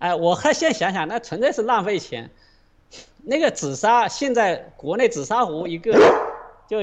[0.00, 2.30] 哎，我还现在想想，那纯粹是浪费钱，
[3.22, 5.92] 那个紫砂现在国内紫砂壶一个
[6.68, 6.78] 就，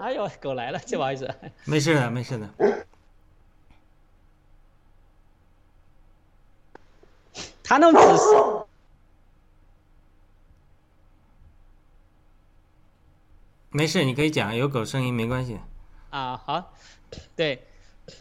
[0.00, 1.28] 哎呦，狗来了，不好意思，
[1.66, 2.48] 没事的，没事的。
[7.68, 8.66] 他那种紫砂，
[13.68, 15.58] 没事，你可以讲，有狗声音没关系。
[16.08, 16.72] 啊，好，
[17.36, 17.62] 对，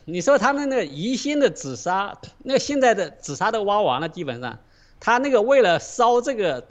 [0.04, 4.60] 你说他们那个宜兴的紫砂，那现在的紫砂都挖完了，基本上，
[5.00, 6.68] 他那个为了烧这个，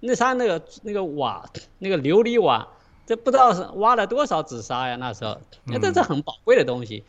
[0.00, 2.66] 那他那个那个瓦，那个琉璃瓦，
[3.06, 4.96] 这不知道是挖了多少紫砂呀？
[4.96, 7.04] 那时候，那这是很宝贵的东西。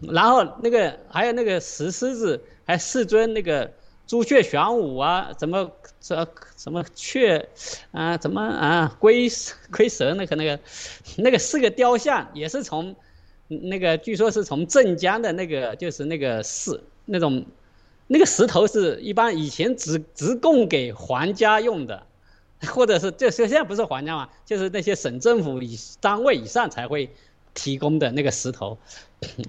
[0.00, 3.70] 然后那个还有那个石狮子，还世尊那个。
[4.06, 5.68] 朱雀玄武啊，怎么
[6.00, 7.48] 这什么雀
[7.90, 9.28] 啊，怎么啊龟
[9.72, 10.60] 龟蛇那个那个
[11.16, 12.94] 那个四个雕像也是从
[13.48, 17.44] 那个据说是从镇江的那个就是那个石那种
[18.06, 22.06] 那个石头是一般以前只只供给皇家用的，
[22.68, 27.10] 或者是就现在不是皇家嘛，就是那些省政府以单位以上才会
[27.54, 28.78] 提供的那个石头，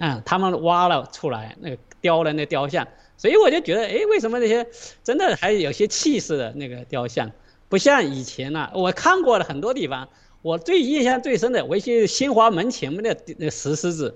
[0.00, 2.88] 啊，他们挖了出来那个雕的那雕像。
[3.18, 4.66] 所以我就觉得，哎，为什么那些
[5.02, 7.30] 真的还有些气势的那个雕像，
[7.68, 8.70] 不像以前呢？
[8.72, 10.08] 我看过了很多地方，
[10.40, 14.14] 我最印象最深的，我去新华门前面的那石狮子，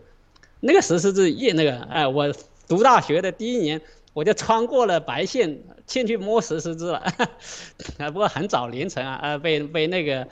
[0.61, 2.33] 那个石狮子一那个，哎，我
[2.69, 3.81] 读大学的第一年，
[4.15, 6.99] 我就穿过了白线进去摸石狮子了，
[7.99, 10.29] 啊，不过很早凌晨啊，呃，被被那个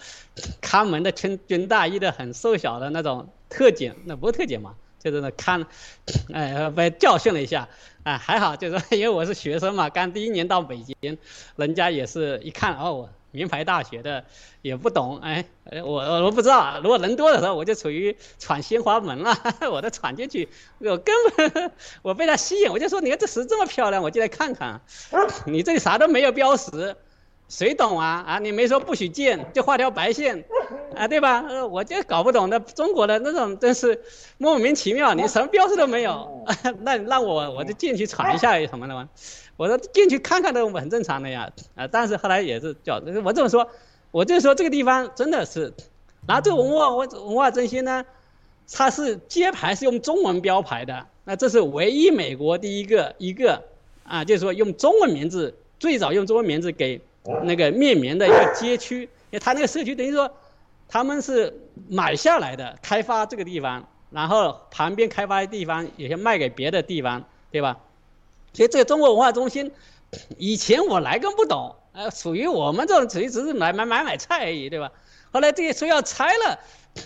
[0.60, 5.66] 看门的穿军大衣的很瘦小的那种特警，那不是特警嘛，就是那看，
[6.32, 7.68] 哎，被教训了一下。
[8.02, 11.18] 啊，还好，就是说，因为我是学生嘛，刚第一年到北京，
[11.56, 14.24] 人家也是一看哦，名牌大学的，
[14.62, 15.44] 也不懂，哎，
[15.84, 19.36] 我我不知道，如果人多的时候，我就处于闯新华门了，
[19.70, 20.48] 我都闯进去，
[20.78, 24.80] 我根本我被他吸引，我就说，你看这石这么漂亮，我就来看看，
[25.44, 26.96] 你这里啥都没有标识。
[27.50, 28.38] 谁懂啊啊！
[28.38, 30.44] 你没说不许建，就画条白线，
[30.94, 31.44] 啊，对吧？
[31.48, 34.00] 呃，我就搞不懂那中国的那种，真是
[34.38, 35.14] 莫名其妙。
[35.14, 36.46] 你什么标识都没有，
[36.82, 39.08] 那让我我就进去闯一下什么的吗？
[39.56, 41.50] 我说进去看看都很正常的呀。
[41.74, 43.68] 啊，但是后来也是叫我这么说，
[44.12, 45.74] 我就说这个地方真的是，
[46.28, 48.06] 然后这个文化文文化中心呢，
[48.72, 53.64] 它是揭牌是用中文标牌的，那这是唯一美国第一个一个
[54.04, 57.00] 啊，就是说用中文名字，最早用中文名字给。
[57.42, 60.30] 那个命名的一个街区，因为他那个社区等于说，
[60.88, 67.78] 他们是买下来的，开发这个地方，然后旁边开发的地方有些卖给别的地方，对吧？
[68.54, 69.70] 所以这个中国文化中心，
[70.38, 74.90] 以前我来更不懂，呃，属于我们这种属于只是买买买买菜而已，对吧？
[75.30, 76.58] 后来这些说要拆了，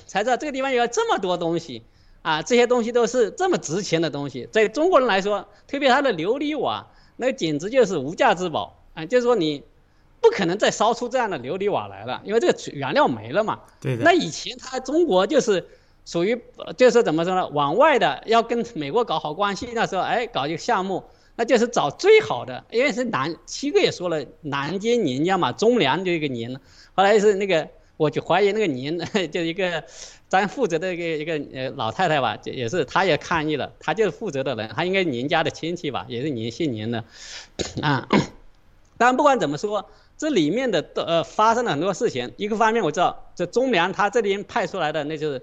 [0.06, 1.82] 才知道这个地方有这么多东西，
[2.22, 6.86] 啊，这些东西都是这么值钱的东西，在中国人来说，特别它的琉璃瓦，
[7.16, 9.64] 那简直就是无价之宝啊，就是说你。
[10.24, 13.60] 不可能再烧出这样的琉璃瓦来了，因为这个原料没了嘛。
[13.78, 14.02] 对的。
[14.02, 15.68] 那以前他中国就是
[16.06, 16.40] 属于，
[16.78, 17.46] 就是怎么说呢？
[17.48, 21.04] 往外的要跟美国搞好关系，那时候哎搞一个项目，
[21.36, 26.58] 那就是找最好的，因为是南七哥也说了，南京宁家嘛，中粮就一个宁，
[26.94, 27.68] 后来是那个
[27.98, 28.98] 我就怀疑那个宁
[29.30, 29.84] 就一个
[30.30, 37.04] 咱负责的一个一个呃老太太吧，也是她也抗议了，她就是负责的人，她应该宁家的亲戚吧，也是宁姓宁的，
[37.82, 38.08] 啊，
[38.96, 42.32] 但不管怎么说，这里面的呃发生了很多事情。
[42.36, 45.42] 一个方面我知道，这中粮他这边派出来的那就是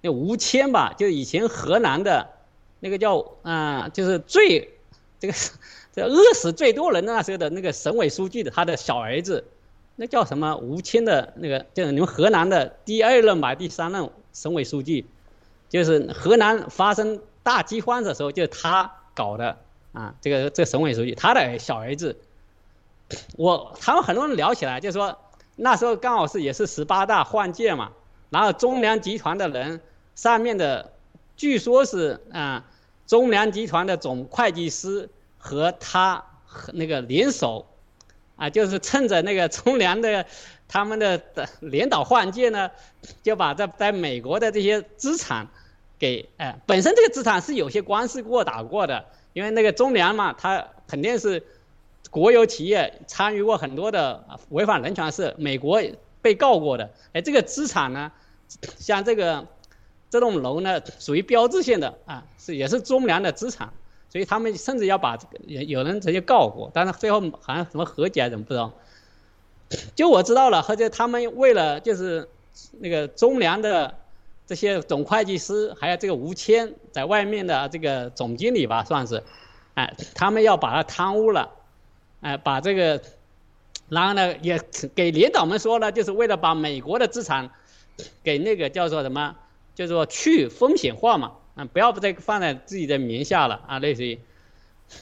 [0.00, 2.26] 那吴谦吧，就是以前河南的
[2.80, 4.70] 那个叫啊，就是最
[5.18, 5.34] 这个
[5.94, 9.44] 这饿死最多人那时候的那个省委书记的他的小儿子。
[9.98, 15.06] 那叫什么吴谦的那个，就是你们河南的第二任吧，第三任省委书记，
[15.70, 19.56] 就是河南发生大饥荒的时候，就是他搞的
[19.92, 20.14] 啊。
[20.20, 22.14] 这个这个省委书记，他的小儿子，
[23.36, 25.18] 我他们很多人聊起来，就说
[25.56, 27.92] 那时候刚好是也是十八大换届嘛，
[28.30, 29.80] 然后中粮集团的人
[30.14, 30.92] 上面的，
[31.36, 32.64] 据说是啊，
[33.06, 37.66] 中粮集团的总会计师和他和那个联手。
[38.38, 40.26] 啊，就是趁着那个中粮的
[40.68, 42.70] 他们的的 领导换届呢，
[43.22, 45.48] 就把在在美国的这些资产
[45.98, 51.42] 给哎，本身这个资产是有些官司过打过的，因为那个中粮嘛，它肯定是
[52.10, 55.82] 国有企业参与过很多的违反人权事，美国
[56.22, 56.90] 被告过的。
[57.12, 58.12] 哎，这个资产呢，
[58.78, 59.46] 像这个
[60.10, 63.72] 这栋楼呢，属于标志性的啊，是也是中粮的资产。
[64.08, 68.72] 所以他们甚至要把这个有有人直接告过，但是最后好像什么和解怎么不知道。
[69.94, 72.26] 就我知道了，或者他们为了就是
[72.78, 73.94] 那个中粮的
[74.46, 79.22] 这些总会计师，还有这个吴谦在外面的这个总经理吧，算是，
[79.74, 81.50] 哎，他们要把他贪污了，
[82.20, 83.02] 哎，把这个，
[83.88, 84.60] 然后呢也
[84.94, 87.50] 给领导们说了，就是为了把美国的资产
[88.22, 89.36] 给那个叫做什么，
[89.74, 91.32] 叫做去风险化嘛。
[91.56, 94.18] 啊，不要再放在自己的名下了啊，类似于，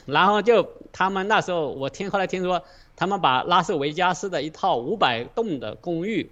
[0.05, 2.63] 然后就他们那时候，我听后来听说，
[2.95, 6.31] 他们把拉斯维加斯的一套五百栋的公寓，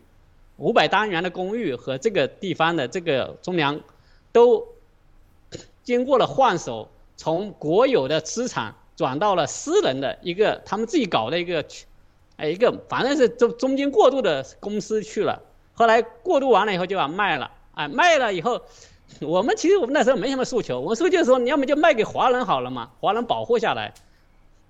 [0.55, 3.81] 五百单元的公寓和这个地方的这个中粮，
[4.31, 4.65] 都
[5.83, 11.65] 经过了换手，从国有的资产转到了私人的一个他们自己搞的一个，
[12.37, 15.41] 哎一个反正是中中间过渡的公司去了，
[15.73, 18.61] 后来过渡完了以后就把卖了，哎卖了以后。
[19.21, 23.93] 我们其实我们那时候没什么诉求，我们诉求说你要么就卖给华人好了嘛，华人保护下来，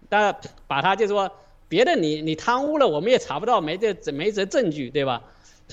[0.09, 0.35] 但
[0.67, 1.31] 把他就说
[1.69, 5.21] 别的你你贪污了，我们也查不到，没这没这证据，对吧？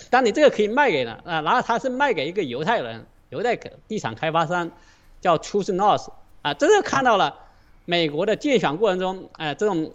[0.08, 4.70] 但你这个可以卖给了啊，然后他是卖给一个犹太人，犹太地产开发商，
[5.20, 6.08] 叫 Truth North
[6.42, 7.36] 啊，这个看到了
[7.90, 9.92] 美国的竞选过程中，哎，这种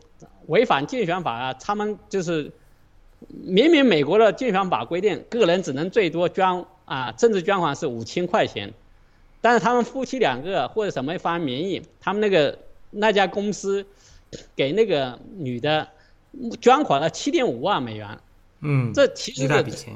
[0.48, 2.52] 违反竞选法啊，他们就是
[3.30, 6.66] 明明美国的竞选法规定个人只能最多捐。
[6.86, 8.72] 啊，政治捐款是五千块钱，
[9.42, 12.60] 但是他们夫妻两个或者什么一方名义，他们那个
[12.92, 13.84] 那家公司
[14.56, 15.88] 给那个女的
[16.62, 18.20] 捐款了七点五万美元。
[18.60, 19.94] 嗯，这其实一大笔钱。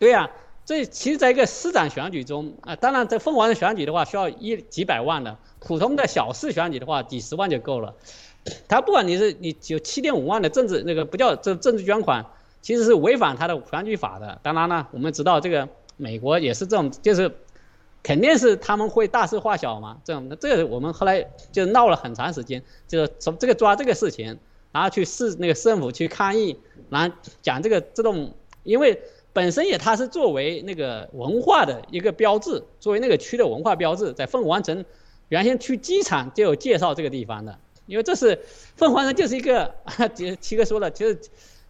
[0.00, 0.28] 对呀，
[0.66, 7.94] 这其实在一个市长选举中啊，当然在凤凰的选举的话需要一几百万的，普通的小市选举的话几十万就够了。
[8.68, 12.26] 他不管你是你有七点五万的政治那个不叫这政治捐款。
[12.62, 14.40] 其实是违反他的选举法的。
[14.42, 17.30] 当然呢，我们知道这个美国也是这种，就是
[18.02, 19.98] 肯定是他们会大事化小嘛。
[20.02, 24.36] 这种，这个我们后来就闹了很长时间，就是从这个抓这个事情，
[24.72, 26.58] 然后去市那个市政府去抗议，
[26.90, 29.00] 然后讲这个这种，因为
[29.36, 34.82] 本身也它是作为那个文化的一个标志，作为那个区的文化标志，在凤凰城
[35.28, 38.40] 原先去机场就有介绍这个地方的，因为这是
[38.76, 39.74] 凤凰城就是一个，
[40.40, 41.20] 七哥说了，就是。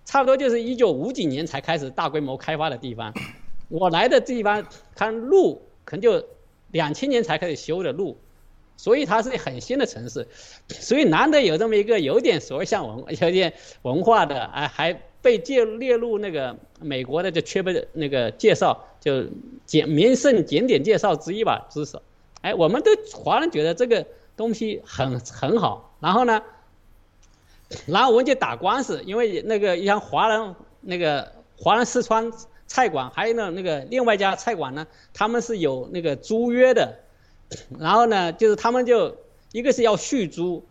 [0.09, 3.13] 差不多就是一九五几年才开始大规模开发的地方，
[3.69, 4.65] 我来的地方
[4.95, 6.25] 看路可能就
[6.71, 8.17] 两千年才开始修的路，
[8.77, 10.29] 所以它是很新的城市，
[10.69, 13.53] 所以难得有这么一个有点所谓像文有点
[13.83, 19.25] 文化的，哎，还被介列入那个美国的就缺不那个介绍，就
[19.65, 22.01] 简名胜景点介绍之一吧，至少，
[22.43, 24.07] 哎，我们都华人觉得这个
[24.37, 26.41] 东西很很好，然后呢？
[27.87, 32.31] 然后我们就打官司，因为那个像华人那个华人四川
[32.69, 37.01] 菜馆，还有呢那个另外一家菜馆呢，他们是有那个租约的，
[37.81, 39.17] 然后呢就是他们就
[39.51, 40.65] 一个是要续租，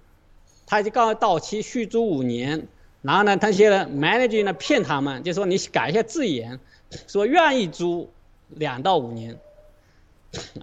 [0.66, 2.70] 他就告诉到期续租五年，
[3.06, 6.60] 然后呢他些 manager 呢骗他们，就说你改一下字眼，
[7.08, 8.10] 说愿意租
[8.50, 9.38] 两到五年，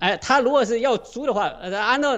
[0.01, 2.17] 哎，他如果是要租的话，呃按照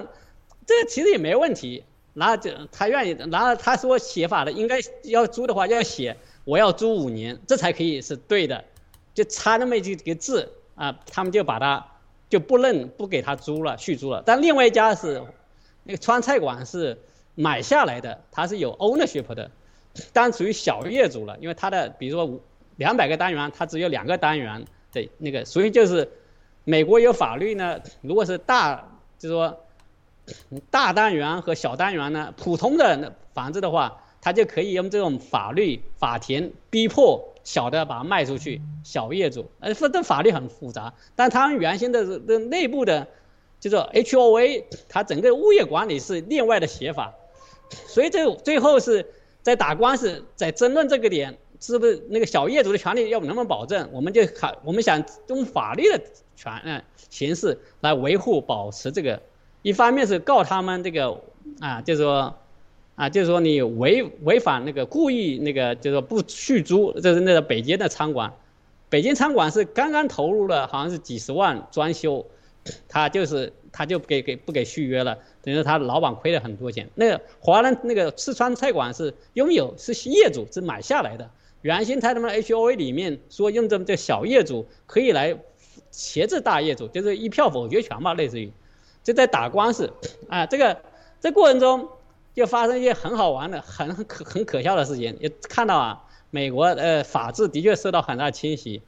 [0.67, 1.85] 这个其实也没问题。
[2.17, 8.63] 然后就他愿意，然后他说写法的应该要租的话要写我要租五年，这才可以是对的，
[9.15, 11.85] 就差那么几个字啊，他们就把他
[12.31, 14.23] 就不认不给他租了续租了。
[14.25, 15.25] 但另外一家是
[15.83, 16.97] 那个川菜馆是
[17.35, 19.51] 买下来的，他是有 ownership 的，
[20.13, 22.41] 当属于小业主了，因为他的比如说
[22.77, 26.11] 两百个单元，它只有两个单元的那个，所以就是
[26.65, 29.65] 美国有法律呢，如果是大，就是说
[30.71, 43.07] 大单元和小单元呢，普通的房子的话，它就可以用这种法律法庭逼迫小的把它卖出去，小业主，呃，这这法律很复杂，但他们原先的这内部的，
[43.61, 47.15] 就是 HOA，它整个物业管理是另外的写法，
[47.87, 49.13] 所以这最后是
[49.45, 51.39] 在打官司，在争论这个点。
[51.61, 53.89] 是不是那个小业主的权利要能不能保证？
[53.91, 55.99] 我们就看，我们想用法律的
[56.37, 59.23] 权嗯形式来维护保持这个。
[59.63, 61.19] 一方面是告他们这个
[61.61, 62.35] 啊，就是说
[62.97, 68.35] 啊，就是说你违违反那个故意那个，就是说不续租，就是那个北京的餐馆，
[68.91, 72.27] 北京餐馆是刚刚投入了好像是几十万装修，
[72.89, 76.89] 他就是他就给给不给续约了，等于他老板亏了很多钱。
[76.95, 81.29] 那个华人那个四川菜馆是拥有是业主是买下来的。
[81.63, 85.37] 原先他们 H O A 里面说用这么这小业主可以来
[85.91, 88.53] 挟制大业主，就是一票否决权嘛，类似于，
[89.03, 89.93] 就在打官司
[90.29, 90.47] 啊。
[90.47, 90.81] 这个
[91.21, 91.89] 这过程中
[92.35, 95.17] 就发生一些很好玩的、很可很可笑的事情。
[95.21, 98.83] 也看到啊，美国呃法治的确受到很大侵袭，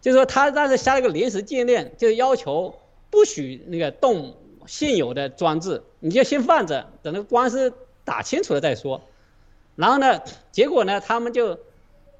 [0.00, 2.74] 就是说他当时下了个临时禁令，就是要求
[3.16, 4.36] 不许那个动
[4.66, 7.72] 现有的装置，你就先放着，等那个官司
[8.04, 9.00] 打清楚了再说。
[9.74, 10.20] 然后呢，
[10.52, 11.58] 结果呢，他们就。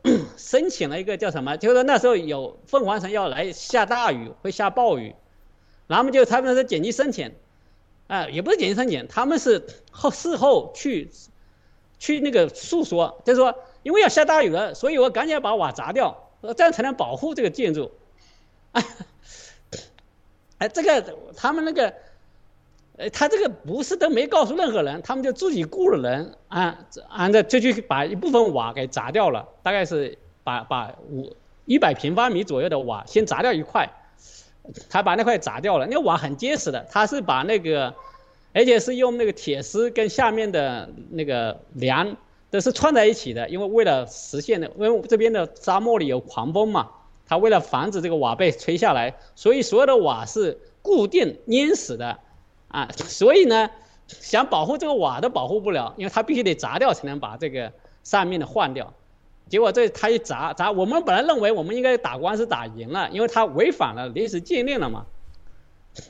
[0.38, 1.56] 申请了一个叫什么？
[1.56, 5.16] 就是说那时候有凤凰城要来下大雨，会下暴雨，
[5.88, 7.34] 然后就他们是紧急申请，
[8.06, 11.10] 啊，也不是紧急申请，他们是后事后去
[11.98, 17.90] 去那个诉说，就是说因为要下大雨了，所以我赶紧把瓦砸掉，这样才能保护这个建筑。
[20.58, 21.92] 哎，这个他们那个。
[22.98, 26.78] 呃，他这个不是都没告诉任何人，他们就自己雇了人啊，
[27.10, 31.36] 按照就去把一部分瓦给砸掉了，大概是把把五
[31.66, 33.86] 一百平方米左右的瓦先砸掉一块，
[34.88, 37.92] 他把那块砸掉了，那瓦很结实的，他是把那个，
[38.54, 42.16] 而且是用那个铁丝跟下面的那个梁
[42.50, 46.88] 都是串在一起的，因为为了实现的，因为这边的沙漠里有狂风嘛，
[47.26, 52.18] 他为了防止这个瓦被吹下来，所以所有的瓦是固定粘死的。
[52.68, 53.70] 啊，所以呢，
[54.06, 57.72] 想保护这个瓦都保护不了，因为它必须得砸掉才能把这个
[58.02, 58.92] 上面的换掉。
[59.48, 65.06] 结果这他一砸砸，我们本来认为我们应该打官司打赢了，因为他违反了临时禁令了嘛。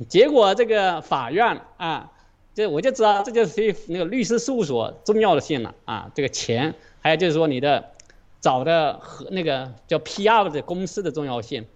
[0.09, 2.11] 结果这个法院啊，
[2.55, 7.93] 这我就知道这就是那个律师事务所重要的性了啊，这个钱，还有就是说你的
[8.41, 11.67] 找的和那个叫 PR 的公司的重要性。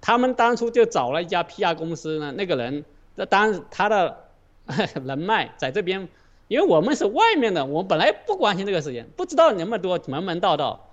[0.00, 2.84] 他们当初就找了一家 PR 公司呢，那个人。
[3.16, 4.28] 那当，他的
[5.04, 6.08] 人脉在这边，
[6.48, 10.88] 因为我们是外面的，我本来不关心这个事情，不知道那么多门门道道。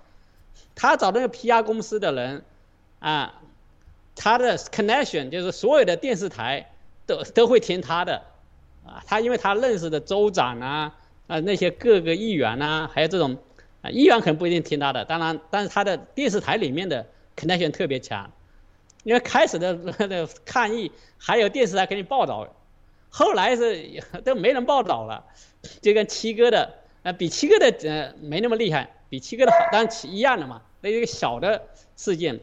[0.74, 2.44] 他找那个 PR 公司的人，
[2.98, 3.40] 啊，
[4.14, 6.70] 他的 connection 就是所有的电视台
[7.06, 8.22] 都都会听他的，
[8.84, 10.96] 啊，他因为他认识的州长啊，
[11.28, 13.38] 啊那些各个议员呐，还有这种，
[13.82, 17.06] 啊议员可能不一定听他的，当然，但是他的电视台里面的
[17.36, 18.30] connection 特别强。
[19.04, 19.72] 因为开始的
[20.10, 22.46] 那抗议还有电视台给你报道，
[23.08, 25.24] 后来是 都没人报道了，
[25.80, 26.74] 就跟七哥的
[27.04, 31.62] 呃比七哥的呃没那么厉害，比七哥的好，当然一样的嘛，那一个小的
[31.96, 32.40] 事件，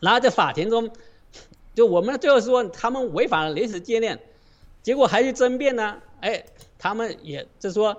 [0.00, 0.90] 然后在法庭中，
[1.74, 4.18] 就我们最后说他们违反了临时戒令，
[4.82, 6.44] 结果还去争辩呢，哎，
[6.78, 7.96] 他们也就是说，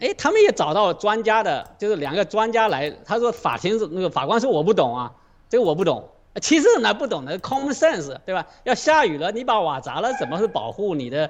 [0.00, 5.12] 哎，他们也找到专家的，就是两个专家来，他说法庭是那个法官说我不懂啊，
[5.48, 6.08] 这个我不懂。
[6.40, 8.46] 其实那不懂的 common sense，对吧？
[8.62, 11.28] 要下雨了，你把瓦砸了，怎么是保护你的，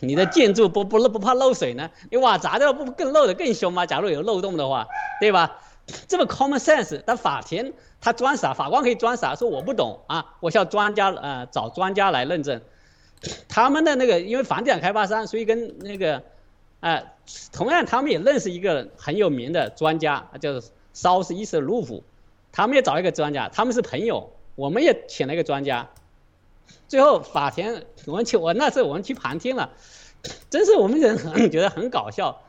[0.00, 1.90] 你的建筑不不漏不怕漏水呢？
[2.10, 3.84] 你瓦砸掉不更漏的更凶吗？
[3.84, 4.86] 假如有漏洞的话，
[5.20, 5.58] 对吧？
[6.08, 12.62] 这么 common sense，但法庭他装傻，法官可以装傻，说我不懂啊，我需要专家呃找专家来认证。
[13.48, 16.22] 他们的那个因为房地产开发商，所以跟那个，
[16.80, 17.12] 呃，
[17.52, 20.50] 同样他们也认识一个很有名的专家，叫
[20.92, 22.04] 烧是伊斯卢夫，
[22.52, 24.30] 他们也找一个专家，他们是朋友。
[24.54, 25.90] 我们也请了一个专家，
[26.88, 29.70] 最后法庭我们去，我那时候我们去旁听了，
[30.48, 31.18] 真是我们人
[31.52, 32.40] 觉得很搞笑。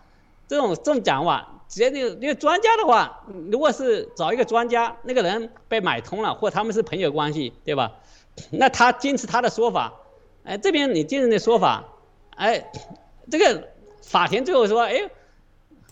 [0.47, 7.91] 这种这种讲话，直接那个那个专家的话，如果是找一个专家，那个人被买通了，或他们是朋友关系，对吧？
[8.51, 9.93] 那他坚持他的说法，
[10.45, 11.83] 哎，这边你坚持的说法，
[12.37, 12.71] 哎，
[13.29, 13.67] 这个
[14.07, 15.09] 法庭最后说，哎，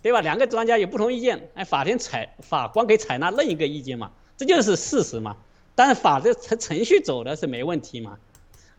[0.01, 0.21] 对吧？
[0.21, 4.11] 两个专家有不同意见，哎，法庭采法官可以采纳另一个意见嘛？
[4.37, 5.35] 这就是事实嘛？
[5.75, 8.17] 但是法这程程序走的是没问题嘛，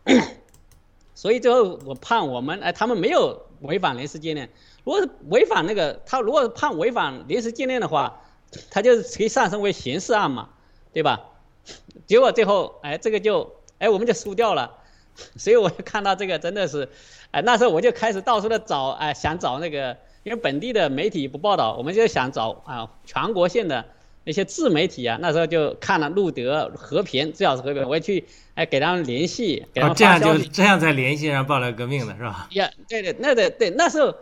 [1.13, 4.49] 所以最后我判我们哎，他们没有违反临时禁令。
[4.83, 8.21] 如果是违反那个，他如果判违反临时禁令的话，
[8.71, 10.49] 他就是可以上升为刑事案嘛。
[10.93, 11.29] 对吧？
[12.07, 14.79] 结果最后哎，这个就哎我们就输掉了，
[15.37, 16.87] 所以我就看到这个真的是，
[17.31, 23.85] 哎那时候我就开始到处的找哎想找那个，因为本地的媒体不报道，我们就想找啊全国性的。
[24.23, 28.25] 那些自媒体啊，那时候就看了路德、和平，最好是和平，我也去
[28.55, 32.49] 哎给他们联系，给他们发消息，这样才联系上爆料革命的是吧？
[32.51, 34.13] 呀，对对，那对对，那时候，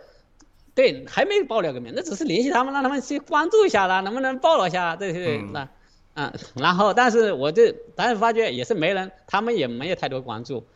[0.75, 5.67] 对还没爆料革命，那只是联系他们，让他们去关注一下啦，能不能报道一下这些那，
[6.13, 7.63] 嗯，然后但是我就
[7.95, 10.67] 但是发觉也是没人，他们也没有太多关注，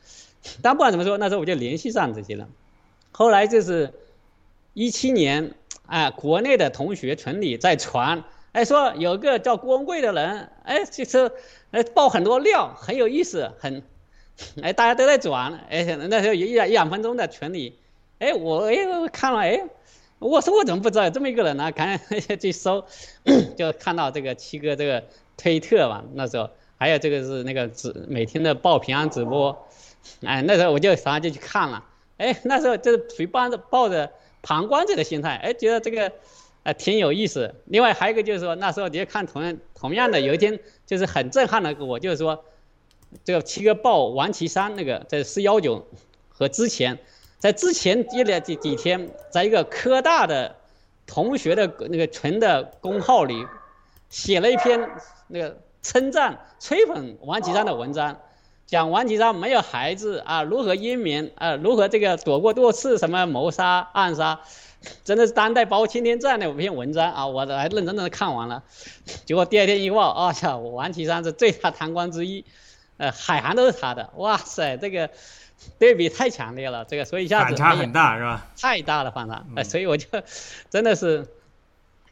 [0.62, 2.48] 但不管怎么说，那时候我就联系上这些人，
[3.12, 3.94] 后来就是
[4.74, 5.54] 一七年，
[5.88, 8.24] 哎，国内的同学群里在传。
[8.52, 11.32] 哎，说有个叫郭文贵的人，哎，就是
[11.70, 13.84] 哎爆很多料，很有意思，很，
[14.64, 17.78] 哎，大家都在转，哎，那时候一两一两分钟的群里，
[18.18, 18.76] 哎，我哎
[19.14, 19.62] 看了，哎，
[20.18, 21.72] 我说我怎么不知道有这么一个人呢？
[21.72, 22.84] 赶紧 去搜，
[23.56, 25.04] 就看到这个七哥这个
[25.38, 29.68] 推特嘛，那时候还有这个是那个直每天的报平安直播，
[30.26, 31.84] 哎，那时候我就马上就去看了，
[32.18, 34.12] 哎，那时候就是属于抱着抱着
[34.42, 36.12] 旁观者的心态，哎，觉得这个。
[36.62, 37.56] 啊，挺有意思。
[37.68, 42.44] 另外还有一个就是说，那时候你看同样同样的，有一天就是很震撼的，我就是说，
[43.24, 45.88] 这个七哥报王岐山那个在四幺九
[46.28, 47.00] 和之前，
[47.38, 50.54] 在之前一连几几天，在一个科大的
[51.08, 53.48] 同学的那个群的公号里，
[54.10, 54.90] 写了一篇
[55.30, 58.20] 那个称赞吹捧王岐山的文章，
[58.70, 64.42] 讲王岐山没有孩子啊，如何英明啊，如何这个躲过多次什么谋杀暗杀。
[65.04, 68.64] 真的是当代包青天这样的一篇文章啊，我还认认真真的看完了。
[69.26, 72.46] 结果第二天一报，啊，操，王岐山是最大贪官之一，
[72.98, 74.12] 呃，海涵都是他的。
[74.16, 75.10] 哇塞，这个
[75.80, 78.46] 对比太强烈了，这个所以一下子反差很大是吧？
[78.56, 80.08] 太大了反差，呃，所以我就
[80.70, 81.28] 真的是，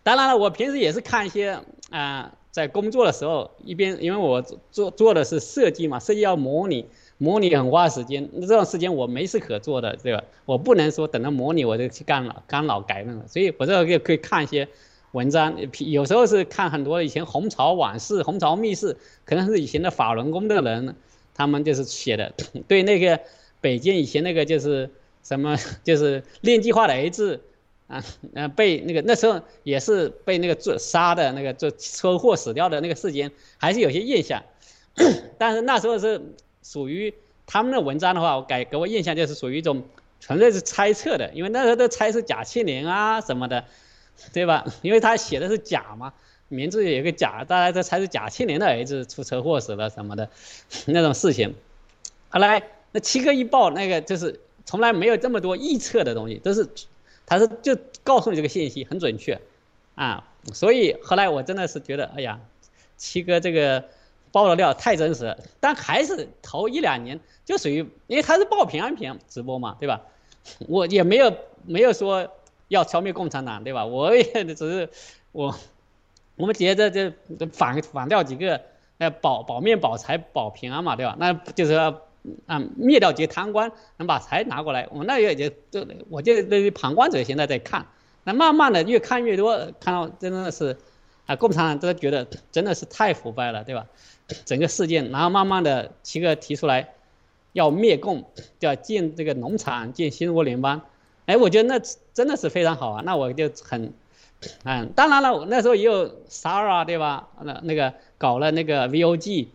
[0.01, 1.61] 当然了，我平时也是看一些
[1.91, 6.87] 啊，在工作的时候一边，因为我做做的是设计嘛，设计要模拟。
[7.19, 10.23] 模拟很花时间，那这段时间我没事可做的，对吧？
[10.45, 14.67] 我不能说等着模拟我就去干了，干扰改那个，所以我这个可以看一些
[15.11, 20.95] 文章，有时候是看很多以前红潮往事、红潮秘事，可能是以前的法轮功的人，
[21.33, 22.33] 他们就是写的，
[22.67, 23.19] 对那个
[23.61, 24.89] 北京以前那个就是
[25.23, 27.41] 什么， 就是练计划的儿子
[27.87, 28.03] 啊，
[28.33, 34.43] 呃，被那个那时候也是被那个做杀的那个做车祸死掉的那个事件，还是有些印象，
[35.37, 36.21] 但是那时候是。
[36.63, 37.13] 属于
[37.45, 39.81] 他们的文章的话，我给给我印象就是属于一种
[40.19, 43.63] 纯粹是猜测的，因为那时候都猜是贾庆林啊什么的，
[44.33, 44.65] 对吧？
[44.83, 46.13] 因为他写的是贾嘛，
[46.49, 50.29] 名字有一个贾，大家都猜是贾庆林的儿子出车祸死了什么的，
[50.87, 51.55] 那种事情。
[52.27, 52.61] 后来
[52.91, 56.67] 那七哥一报，那个就是从来没有这么多臆测的东西，都是
[57.27, 59.39] 他是就告诉你这个信息很准确
[59.93, 62.39] 啊，所以后来我真的是觉得，哎呀，
[62.97, 63.83] 七哥这个。
[64.29, 67.77] 爆的料太真实，但还是头一两年就属于，
[68.07, 70.01] 因为他是报平安平安直播嘛，对吧？
[70.67, 71.33] 我也没有
[71.65, 72.29] 没有说
[72.67, 73.85] 要消灭共产党，对吧？
[73.85, 74.89] 我也只是
[75.31, 75.55] 我
[76.35, 77.13] 我们觉得这
[77.53, 78.61] 反反掉几个，
[78.97, 81.15] 呃，保保命保财保平安嘛，对吧？
[81.17, 82.01] 那就是要
[82.45, 84.87] 啊灭掉这些贪官，能把财拿过来。
[84.91, 87.85] 我那也就就我就那些旁观者现在在看，
[88.23, 90.77] 那慢慢的越看越多，看到真的是
[91.25, 93.85] 啊，共产党都觉得真的是太腐败了，对吧？
[94.45, 96.93] 整个事件，然后慢慢的七哥提出来，
[97.53, 98.29] 要灭共，
[98.59, 100.81] 要建这个农场，建新中国联邦。
[101.27, 101.81] 哎，我觉得那
[102.13, 103.01] 真的是非常好啊。
[103.05, 103.93] 那我就很，
[104.63, 107.29] 嗯，当然了，我那时候也有 Sara 对吧？
[107.41, 109.47] 那那个搞了那个 VOG，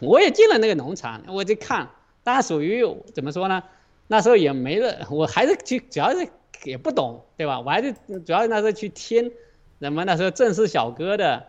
[0.00, 1.88] 我也进了那个农场，我就看，
[2.24, 2.84] 但属于
[3.14, 3.62] 怎么说呢？
[4.06, 6.28] 那时候也没了，我还是去，主要是
[6.64, 7.60] 也不懂，对吧？
[7.60, 7.92] 我还是
[8.24, 9.32] 主要那时候去听，
[9.80, 11.46] 什么那时候正式小哥的。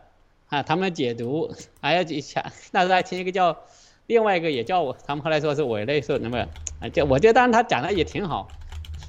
[0.49, 1.51] 啊，他们解读
[1.81, 3.57] 还要去想，那时候还听一个叫，
[4.05, 6.47] 另外一个也叫我，他们后来说是伪类说那么，
[6.79, 8.47] 啊，就我觉得当然他讲的也挺好，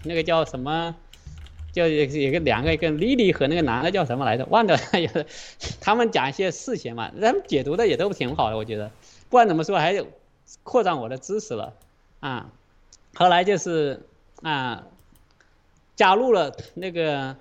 [0.04, 0.96] 那个叫什么，
[1.70, 4.82] 就有有个两个一个 Lily 和那个男的叫什么来着，忘掉了，
[5.82, 8.90] 他们讲一些事情嘛，他们解读的也都挺好的，我觉得，
[9.28, 10.06] 不管怎么说，还有
[10.62, 11.74] 扩展我的知识了，
[12.20, 12.46] 啊，
[13.14, 14.00] 后来就是
[14.42, 14.84] 啊，
[15.96, 17.36] 加入了那个，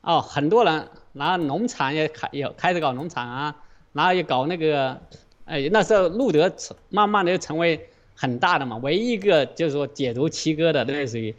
[0.00, 0.88] 哦，很多人。
[1.14, 3.54] 然后农场也开也开始搞农场啊，
[3.92, 5.00] 然后也搞那个，
[5.44, 6.52] 哎，那时候路德
[6.88, 11.32] 慢慢的就成为很大的嘛，唯一一个就是说解读七哥的，类似于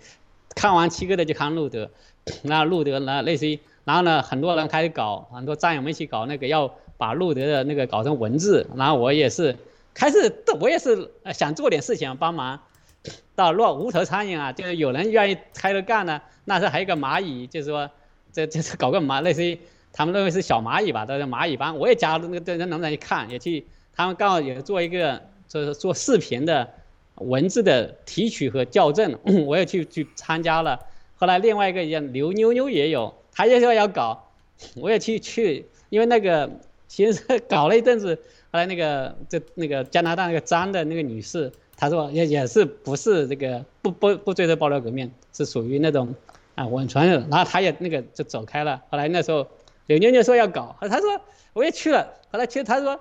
[0.55, 1.89] 看完七哥的就看路德，
[2.43, 9.57] 那路德呢类似于，然后呢很多人开始搞，很多战友们一起搞那个要把路德的那个搞成文字，然后我也是
[9.95, 12.59] 开始我也是想做点事情帮忙，
[13.33, 17.89] 到乱无头苍蝇啊，就是有人愿意开了干呢，那时候还有个蚂蚁，就是说。
[18.35, 19.21] 这这是搞个蚂？
[19.21, 19.57] 类似于
[19.93, 23.65] 他们认为是小蚂蚁吧，都是蚂蚁帮，我也加入那个在那农场一看，也去，
[23.95, 26.69] 他们刚好也做一个就是做视频的
[27.15, 29.17] 文字的提取和校正，
[29.47, 30.77] 我也去去参加了。
[31.15, 34.33] 后来另外一个叫刘妞妞也有，她也说要搞，
[34.75, 36.59] 我也去去，因为那个
[36.89, 38.21] 其实搞了一阵子，
[38.55, 46.15] 后来那个这那个加拿大那个张的那个女士，她说也也是不是这个不不不追着爆料革命，是属于那种
[46.55, 48.81] 啊稳传的，然后她也那个就走开了。
[48.89, 49.45] 后来那时候
[49.87, 51.19] 柳妞妞说要搞，她说
[51.51, 52.97] 我也去了，后来去她说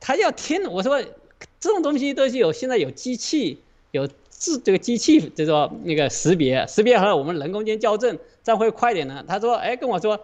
[0.00, 1.00] 她要听，我说
[1.60, 3.60] 这种东西都是有现在有机器
[3.92, 4.08] 有。
[4.36, 9.24] 是这个机器，就是说那个识别，识别和，我们人工间校正，这样会快点呢。
[9.26, 10.20] 他说，哎，跟我说，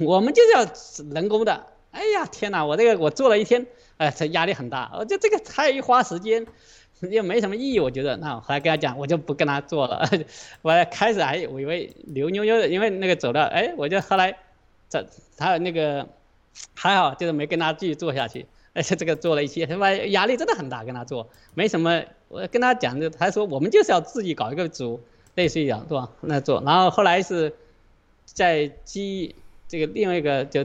[0.00, 1.66] 我们就是要人工的。
[1.92, 3.64] 哎呀，天哪，我这个我做了一天，
[4.02, 4.90] 哎，这压力很大。
[4.98, 6.44] 我就这个太花时间，
[7.00, 8.16] 又没什么意义，我觉得。
[8.16, 10.02] 那后来跟他讲，我就不跟他做了。
[10.62, 14.36] 我开始还我以为刘妞妞的，因为那个走了，哎，我就后来
[14.88, 15.06] 这
[15.36, 16.08] 他那个
[16.74, 18.46] 还好，就是没跟他继续做下去。
[18.74, 22.02] 而 且这个做了一些，他妈压力真的很大，跟他做没什么。
[22.28, 24.98] 我跟他讲的，他说我们就是要自己搞一个组，
[25.34, 26.10] 类似于讲对吧？
[26.22, 27.54] 那做，然后后来是
[28.24, 29.34] 在基
[29.68, 30.64] 这个另外一个就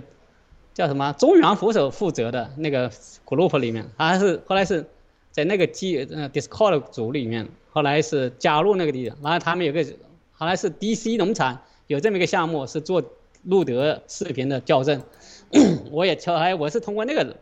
[0.77, 2.87] 叫什么中原扶手负责的那个
[3.25, 4.85] group 里面，还是后来是
[5.31, 9.83] 在那个基呃 Discord 组里面，后来是加入那个地方，然后他们有个
[10.33, 13.03] 后来是 DC 农场有这么一个项目是做
[13.41, 15.01] 路德视频的校正，
[15.89, 17.35] 我也后来我是通过那个。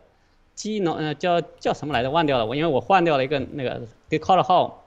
[0.54, 2.10] 基农呃叫叫什么来着？
[2.10, 4.86] 忘掉了我，因为我换掉了一个那个 Discord 号，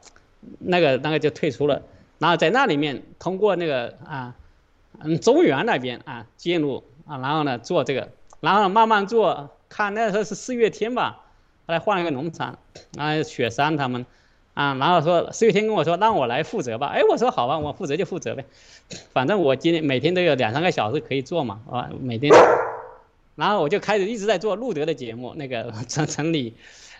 [0.57, 1.83] 那个那个就退出了。
[2.17, 4.35] 然后在那里面通过那个啊，
[4.97, 8.09] 嗯中原那边啊进入啊，然后呢做这个，
[8.39, 11.23] 然后慢慢做，看那时候是四月天吧，
[11.67, 12.57] 后来换了一个农场，
[12.97, 14.05] 啊雪山他们
[14.53, 18.45] 啊，然后说四月天跟我说让我来负责吧，哎我说好吧，我负责就负责呗，
[19.11, 22.33] 反正我今天每天都有两三个小时可以做嘛，啊每天。
[23.35, 26.55] 然后我就开始一直在做路德的节目，那个城城里，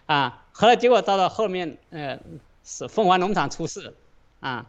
[0.06, 2.18] 啊，后来结果到了后面，呃，
[2.64, 3.94] 是凤凰农场出事，
[4.40, 4.66] 啊，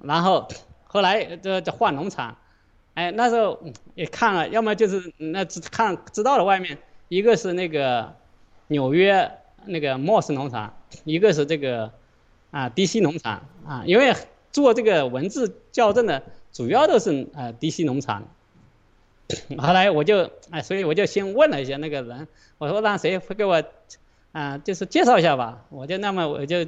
[0.00, 0.48] 然后
[0.86, 2.38] 后来这这换农场，
[2.94, 3.60] 哎，那时候
[3.94, 8.14] 也看了，要么就是那只看知道了外面，一个是那个
[8.68, 9.30] 纽约
[9.66, 11.92] 那个莫斯农场，一个是这个
[12.50, 14.14] 啊 DC 农场啊，因为
[14.52, 16.22] 做这个文字校正的
[16.52, 18.28] 主要都是呃 DC 农场。
[19.56, 23.64] 后来我就哎，所以我就先问了一下那个人，我说让谁给我，
[24.32, 25.64] 啊，就是介绍一下吧。
[25.70, 26.58] 我就那么我就，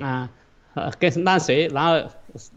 [0.00, 0.30] 啊，
[0.98, 2.10] 跟让谁，然后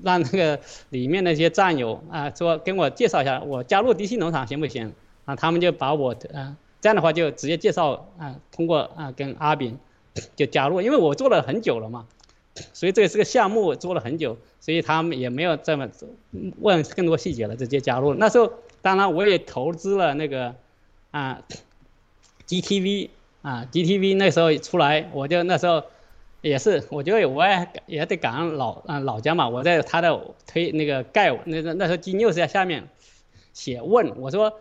[0.03, 4.93] 让那个里面那些战友啊，说跟我介绍一下，我加入 DC 农场行不行？
[5.25, 9.77] 啊，他们就把我，啊，这样的话就直接介绍啊，通过啊跟阿炳
[10.35, 12.05] 就加入，因为我做了很久了嘛，
[12.73, 15.87] 所以这个是个项目做了很久，所以他们也没有这么
[16.59, 18.13] 问更多细节了，直接加入。
[18.13, 18.51] 那时候。
[18.79, 20.55] 当然，我也投资了那个，
[21.11, 21.41] 啊
[22.47, 23.09] ，GTV
[23.41, 25.83] 啊，GTV 那时候出来，我就那时候
[26.47, 32.87] 也是，我觉得我也也得感恩老啊老家嘛，我在他的推那个盖那那那时候 G News 在下面
[33.53, 34.59] 写问我说，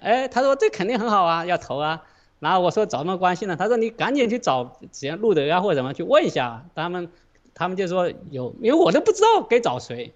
[0.00, 2.02] 哎，他说这肯定很好啊，要投啊，
[2.38, 3.56] 然后我说找什么关系呢？
[3.56, 7.10] 他说你赶紧去找只要路德啊或者什么去问一下，他们
[7.54, 10.12] 他们就说有，因为我都不知道该找谁，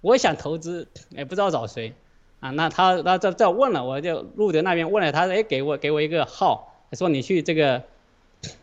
[0.00, 1.94] 我想投资也不知道找谁。
[2.40, 7.82] 啊，那他他这这问了，我就路德那边问了，他说，哎，给我给我一个号，说你去这个，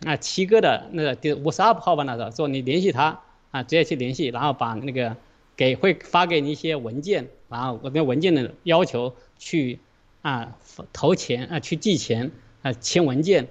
[0.06, 3.22] 啊七哥的那个第五十二号吧，那时候说你联系他，
[3.52, 5.16] 啊直接去联系，然后把那个
[5.56, 9.80] 给会发给你一些文件，然后我跟文件的要求去，
[10.22, 10.58] 啊
[10.94, 12.32] 投钱啊去寄钱
[12.62, 13.48] 啊签文件，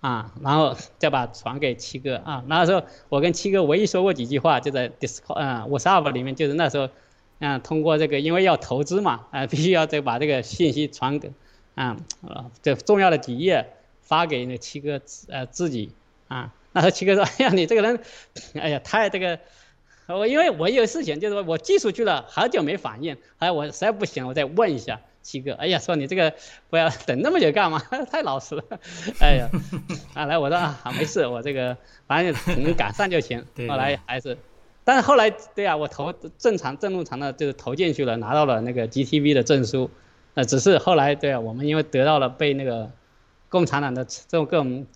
[0.00, 6.88] 啊然后再把传给七哥啊，那时候我跟七哥唯一说过几句话，就在 Discord 啊五十二里面，就是那时候。
[7.40, 11.32] 啊，通过这个，因为要投资嘛，啊，必须要再把这个信息传给，
[11.74, 11.96] 啊，
[12.60, 13.66] 这重要的几页
[14.10, 15.92] 发给那七哥呃自己，
[16.26, 18.00] 啊，那时候七哥说， 哎呀，你这个人，
[18.58, 19.38] 哎呀，太这个，
[20.08, 26.34] 我因为我有事情，就是说我寄出去了，好久没反应，哎，我实在不行，我再问一下七哥，哎呀，说你这个
[26.70, 27.78] 不要等那么久干嘛？
[28.10, 28.64] 太老实了，
[29.22, 29.48] 哎呀，
[30.14, 31.76] 啊，来，我说啊，没事，我这个
[32.08, 32.34] 反正
[32.64, 34.36] 能赶上就行，后来还是。
[34.82, 39.88] 但是后来，对呀，我投正常正路长的，就是投进去了，拿到了那个 GTV 的证书，
[40.34, 42.90] 呃，只是后来，对啊，我们因为得到了被那个
[43.50, 44.86] 共产党的这种各种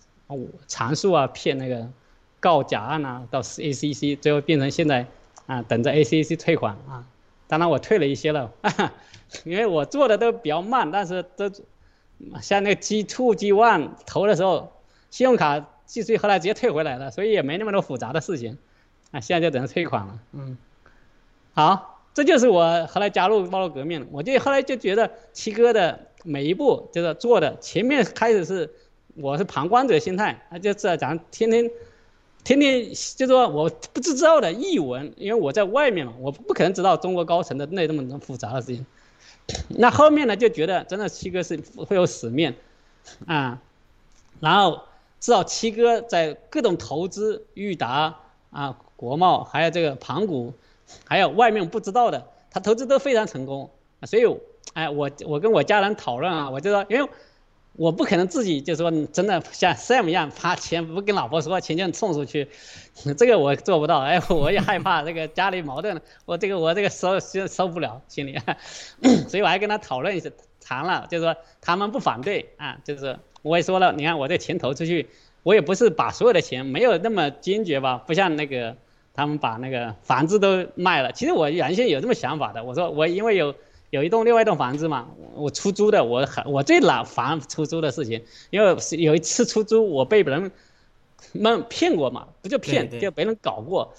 [0.67, 1.87] 阐述啊骗那个
[2.39, 5.05] 告假案啊，到 ACC，最后变成现在
[5.45, 7.05] 啊等着 ACC 退款啊。
[7.47, 8.51] 当然我退了一些了，
[9.45, 11.51] 因为我做的都比较慢，但是都
[12.41, 14.71] 像那个 G Two、G One 投的时候，
[15.11, 18.57] 信用卡继续后来直接退回来了，所以也没那么多复杂的事情。
[19.11, 20.19] 啊，现在就等着退款了。
[20.31, 20.57] 嗯，
[21.53, 24.07] 好，这就是我后来加入暴露革命。
[24.11, 28.69] 我就后来就觉得七哥的每一步就是做的，前面开始是
[29.15, 31.71] 我是旁观者心态，啊，就是咱天天
[32.43, 38.85] 天天就是说我不知道的译文，因为我在外面嘛，我不可能知道中国高层的那那么复杂的事情。
[39.69, 42.53] 那后面呢，就觉得真的七哥是会有使命，
[43.27, 43.61] 啊，
[44.39, 44.81] 然后
[45.19, 48.15] 知道七哥在各种投资，裕达
[48.49, 50.51] 啊、国贸，还有这个盘古，
[51.05, 53.69] 还有外面不知道的，他投资都非常成功，
[54.03, 54.23] 所以，
[54.75, 57.09] 哎，我我跟我家人讨论啊，我就说，因为
[57.77, 62.49] 我不可能自己就说真的像 Sam 一样把钱不跟老婆说，钱就送出去，
[63.17, 68.37] 这个我做不到，哎，我也害怕这个家里矛盾，我这个我这个受受受不了心里，
[69.29, 70.29] 所以我还跟他讨论一下，
[70.61, 75.07] 谈了，就是说他们不反对啊，就是我也说了，你看我这钱投出去，
[75.43, 78.75] 我也不是把所有的钱没有那么坚决吧，不像那个
[79.13, 83.55] 他们把那个房子都卖了，其实我原先有这么想法的，我说我因为有。
[83.91, 90.51] 有一栋另外一栋房子嘛，我出租的，我很我最老烦出租的事情，因为有一次出租我被别人
[91.31, 93.93] 们骗过嘛，不就骗，就被人搞过，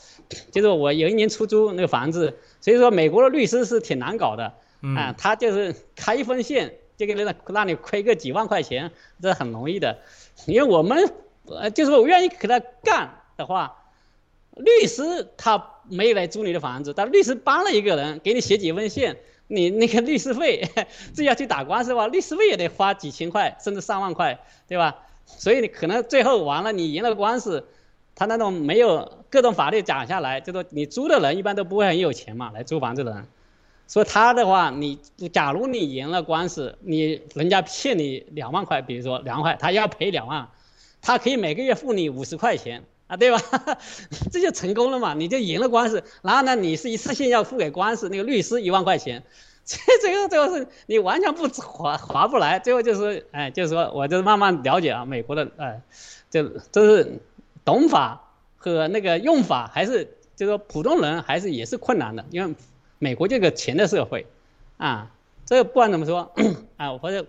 [0.51, 4.53] 就是我有一年出租那个房子，所以说美国的律师是挺难搞的，
[4.97, 8.91] 啊，他就是开一封信就给你让你亏个几万块钱，
[9.23, 9.99] 这很容易的，
[10.47, 11.11] 因为我们
[11.47, 13.85] 呃就是我愿意给他干的话，
[14.57, 19.17] 律师他没有来租你的房子，但律师帮了一个人给你写几份线。
[19.49, 20.69] 你那个律师费，
[21.15, 24.97] 这要去打官司的话，律师费也得花几千块，甚至上万块，对吧？
[25.25, 27.67] 所以你可能最后完了，你赢了官司，
[28.15, 33.27] 他那种没有各种法律讲下来，就说你租的人一般都不会很有钱嘛，来租房子的人。
[33.89, 34.99] 所以他的话，你
[35.33, 40.49] 假如你赢了官司，你人家骗你两万块，比如说两万块，他要赔两万，
[41.01, 42.83] 他可以每个月付你五十块钱。
[43.07, 43.39] 啊，对吧？
[44.33, 46.03] 这就成功了嘛，你就赢了官司。
[46.23, 49.23] 然后呢，你是一次性要付给官司那个律师一万块钱，
[49.65, 52.59] 这这个最后是你完全不划划不来。
[52.59, 55.81] 最后就是，哎，就是说，我就慢慢了解啊，美国的，哎，
[56.31, 57.21] 就这是
[57.65, 62.57] 懂法和那个用法，还是就是说普通人还是也是困难的，因为
[62.99, 64.27] 美国这个钱的社会，
[64.79, 65.13] 啊，
[65.45, 66.33] 这个不管怎么说，
[66.77, 67.25] 啊，我就，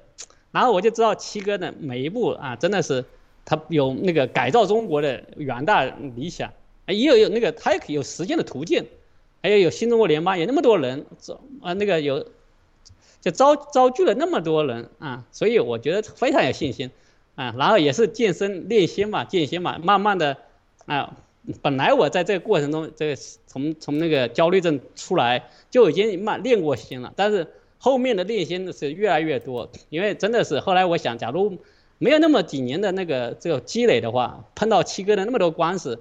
[0.52, 3.06] 然后我就知道七哥的每一步啊，真的是。
[3.50, 6.52] 他有那个改造中国的远大理想，
[6.86, 8.86] 也有有那个他也有实践的途径，
[9.42, 12.28] 还有有新中国联邦有那么多人招啊那个有，
[13.22, 16.92] 就招招聚了那么多人啊，所以我觉得非常有信心
[17.36, 17.56] 啊。
[17.58, 20.36] 然后也是健身练心嘛，健心嘛，慢慢的
[20.86, 21.16] 啊，
[21.62, 23.16] 本来我在这个过程中，这个
[23.46, 25.42] 从从那个焦虑症出来
[25.72, 27.48] 就已经慢练过心了，但是
[27.78, 31.58] 后面的练心是越来越多，因为真的是后来我想，假如。
[32.00, 36.00] 没有那么几年的那个这个积累的话，碰到七哥的那么多官司，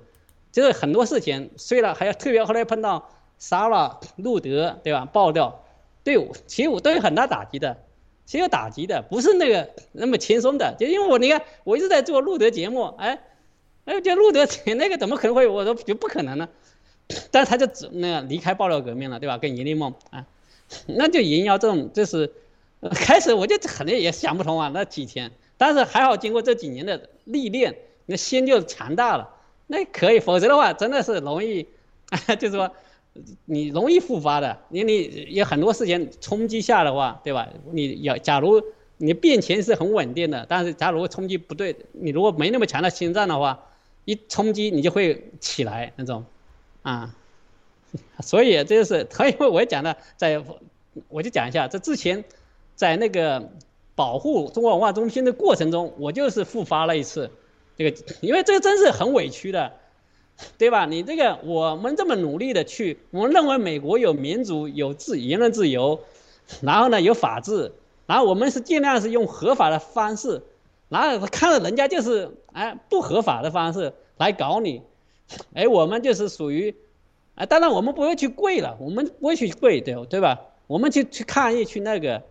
[0.52, 5.64] 就是很多事情，虽然还要特别后来碰到沙拉路德对吧爆掉，
[6.04, 7.78] 对我其实我都有很大打击的，
[8.26, 13.18] 其实有打击的，不是那个那么轻松的，就因为我你看我一直在做路德节目，哎，
[13.86, 14.46] 哎就路德
[14.76, 16.48] 那个怎么可能会，我说就不可能呢，
[17.30, 19.38] 但是他就只那个离开爆料革命了对吧？
[19.38, 20.26] 跟盈利梦啊，
[20.86, 22.32] 那就营销这种就是
[22.90, 25.32] 开始我就肯定也想不通啊那几天。
[25.58, 27.74] 但是还好，经过这几年的历练，
[28.04, 29.28] 那心就强大了，
[29.66, 30.20] 那可以。
[30.20, 31.66] 否则的话，真的是容易，
[32.38, 32.70] 就是说，
[33.46, 34.58] 你容易复发的。
[34.68, 37.48] 你你有很多事情冲击下的话，对吧？
[37.72, 38.62] 你要假如
[38.98, 43.66] 你变钱是很稳定的，但是假如冲击不对，你如果没那么强的心脏的话，
[44.04, 46.24] 一冲击你就会起来那种，
[46.82, 47.14] 啊。
[48.20, 50.42] 所以这就是，所以我讲的，在
[51.08, 52.22] 我就讲一下，这之前
[52.74, 53.50] 在那个。
[53.96, 57.30] 保护中国文化中心的过程中，我就是复发了一次，
[57.76, 59.72] 这个，因为这个真是很委屈的，
[60.58, 60.84] 对吧？
[60.84, 66.00] 你这个我们这么努力的去，我们认为美国有民主、有自言论自由，
[66.60, 67.72] 然后呢有法治，
[68.06, 70.42] 然后我们是尽量是用合法的方式，
[70.90, 74.82] 然后看到人家就是哎不合法的方式来搞你，
[75.54, 76.76] 哎我们就是属于，
[77.34, 80.42] 哎当然我们不会去跪了，我们不会去跪，对对吧？
[80.66, 82.22] 我们去去抗议去那个。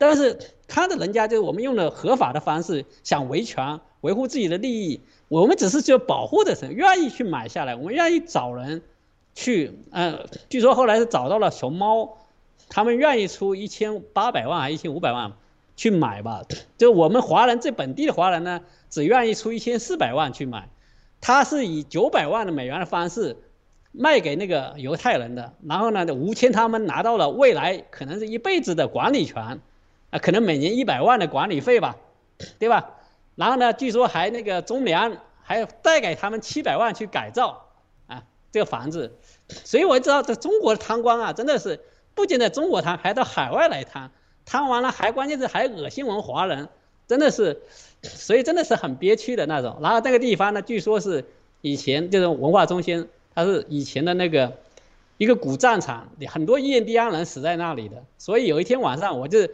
[0.00, 0.38] 但是
[0.68, 8.82] 看着人家就是我们用了合法的方式想维权维护自己的利益，我们只是就保护的人愿意去买下来，我们愿意找人
[9.34, 12.18] 去，嗯，据说后来是找到了熊猫，
[12.68, 15.32] 他们愿意出一千八百万还一千五百万
[15.74, 16.42] 去买吧，
[16.76, 20.68] 就我们华人这本地的华人呢，只愿意出一千四百万去买，
[21.20, 23.38] 他是以九百万的美元的方式
[23.90, 29.60] 卖给那个犹太人的，然后呢，吴谦他们拿到了未来可能是一辈子的管理权。
[30.10, 31.96] 啊，可能每年一百万的管理费吧，
[32.58, 32.90] 对吧？
[33.34, 37.68] 然后呢，据说还那个中粮还贷给他们七百万去改造
[38.06, 39.12] 啊这个房子，
[39.48, 41.80] 所以我知道这中国的贪官啊，真的是
[42.14, 44.10] 不仅在中国贪，还到海外来贪，
[44.44, 46.68] 贪完了还关键是还恶心我们华人，
[47.06, 47.62] 真的是，
[48.02, 49.78] 所以真的是很憋屈的那种。
[49.80, 51.24] 然后这个地方呢，据说是
[51.60, 54.56] 以前这种文化中心，它是以前的那个
[55.16, 58.02] 一个古战场，很多印第安人死在那里的。
[58.18, 59.48] 所以有一天晚上，我就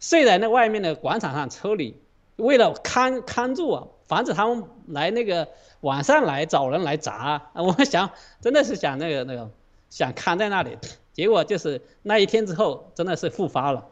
[0.00, 1.96] 睡在那外面的广场上车里，
[2.36, 5.48] 为了看看住啊，防止他们来那个
[5.80, 7.50] 晚上来找人来砸。
[7.54, 8.10] 我想
[8.40, 9.50] 真的是想那个那个
[9.90, 10.76] 想看在那里，
[11.12, 13.86] 结果就是那一天之后真的是复发了。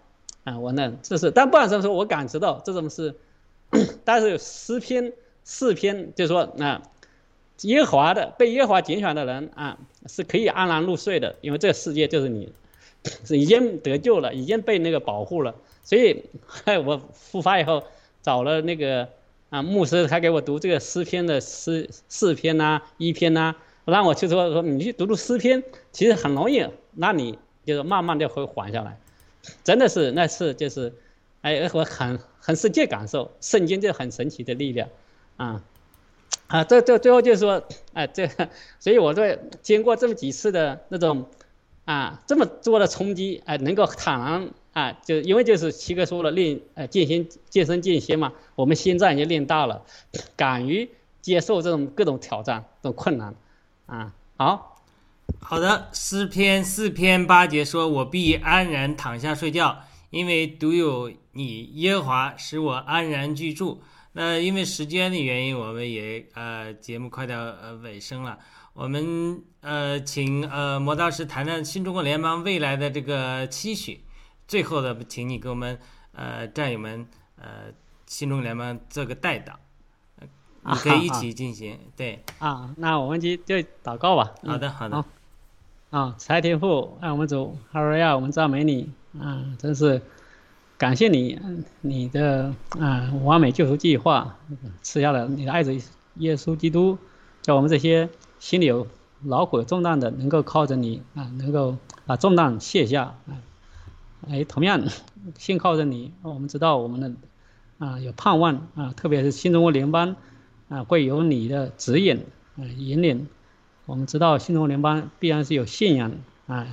[0.45, 3.15] 啊，我那这是，但不管怎么说，我感知到这种是，
[4.05, 5.11] 但是诗篇
[5.43, 6.83] 四篇就是说，那
[7.63, 12.53] 耶和华的被耶和华拣选的人啊，是可以安然入睡的，因为这个世界就是你，
[13.25, 15.55] 是已经得救了，已经被那个保护了。
[15.85, 16.25] 所以，
[16.85, 17.85] 我复发以后
[18.23, 19.09] 找了那个
[19.51, 23.55] 啊牧师，他给我读这个诗篇的诗四篇呐，一篇呐，
[23.85, 25.63] 让我去说说你去读读诗篇，
[25.93, 28.99] 其实很容易，那你就是慢慢的会缓下来。
[29.63, 30.95] 真的是那次就是，
[31.43, 34.89] 哎，我很很深切感受圣经这很神奇的力量，
[35.37, 35.63] 啊，
[36.47, 37.63] 啊，这这最后就是说，
[37.93, 38.27] 哎，这，
[38.81, 41.27] 所以我在经过这么几次的那种，
[41.85, 49.83] 啊，这么多的冲击，哎，能够坦然啊，就因为就是七哥说了练，呃，进行健身间歇嘛，我们心脏已经练大了，
[50.37, 50.91] 敢于
[51.23, 53.35] 接受这种各种挑战、这种困难，
[53.87, 54.71] 啊，好。
[55.41, 59.79] 好的，诗篇四篇八节说：“我必安然躺下睡觉，
[60.11, 63.81] 因为独有你耶和华使我安然居住。”
[64.13, 68.39] 那因为时间的原因，我们也呃节目快到呃尾声了，
[68.75, 74.01] 我们呃请呃磨刀石谈谈新中国联邦未来的这个期许。
[74.47, 75.79] 最后的，请你给我们
[76.13, 77.07] 呃战友们
[77.37, 77.73] 呃
[78.07, 79.55] 新中联盟做个代祷，
[80.63, 81.79] 你可以一起进行。
[81.97, 84.35] 对啊，那我们就就祷告吧。
[84.45, 85.05] 好的，好的。
[85.91, 88.91] 啊，财天父，爱我们主，哈利亚，我们赞美你
[89.21, 89.45] 啊！
[89.59, 90.03] 真是
[90.77, 91.39] 感谢你，
[91.83, 94.37] 你的啊完美救赎计划，
[94.83, 95.73] 赐下了你的爱子
[96.17, 96.99] 耶稣基督，
[97.43, 98.09] 叫我们这些
[98.41, 98.89] 心里有
[99.23, 101.77] 劳苦有重担的，能够靠着你啊，能够
[102.07, 103.39] 把重担卸下啊！
[104.29, 104.83] 哎，同样，
[105.39, 107.13] 信靠着你，我们知道我们的
[107.79, 110.17] 啊有盼望啊，特别是新中国联邦
[110.69, 112.25] 啊，会有你的指引
[112.57, 113.29] 啊引领。
[113.87, 116.13] 我们知道新中国联邦必然是有信仰
[116.47, 116.67] 啊，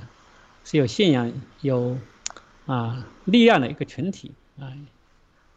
[0.64, 1.98] 是有信仰有
[2.66, 4.72] 啊力量的一个群体啊，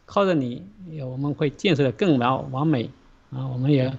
[0.05, 0.63] 靠着你，
[1.01, 2.89] 我们会建设的更完完美
[3.31, 3.97] 啊，我们也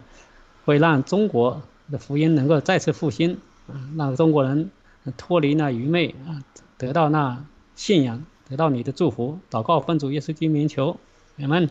[0.64, 4.70] 会让中国的福音能够再次复兴啊，让中国人
[5.16, 6.44] 脱离那愚昧啊，
[6.76, 7.42] 得到那
[7.76, 9.38] 信仰，得到你的祝福。
[9.48, 10.98] 祷告奉主耶稣基督名求，
[11.38, 11.70] 阿门。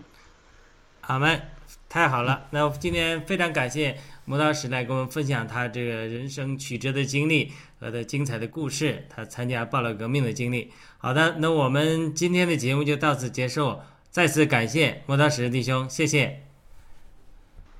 [1.01, 1.41] 阿门。
[1.89, 3.97] 太好了，那今天非常感谢。
[4.25, 10.71] 磨刀石来跟我们分享他这个人生曲折的经历和他精彩的故事，他参加暴乱革命的经历。
[10.97, 13.79] 好的，那我们今天的节目就到此结束，
[14.09, 16.41] 再次感谢磨刀石弟兄，谢谢。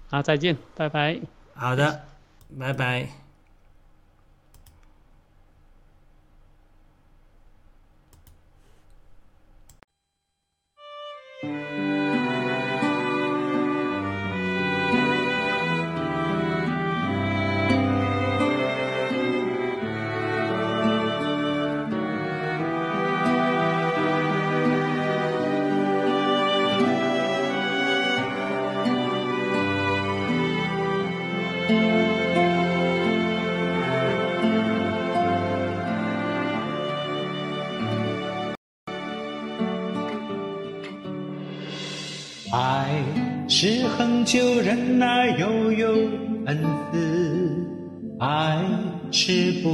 [0.08, 1.20] 好，再见，拜拜。
[1.56, 2.06] 好的，
[2.60, 3.25] 拜拜。
[44.06, 45.88] 是恒久忍耐，又有
[46.46, 46.58] 恩
[46.92, 47.00] 慈；
[48.20, 48.60] 爱
[49.10, 49.70] 是不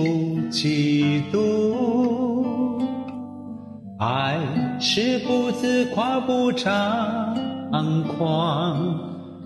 [0.50, 2.82] 嫉妒，
[4.00, 4.38] 爱
[4.80, 7.36] 是不自夸，不张
[8.18, 8.98] 狂，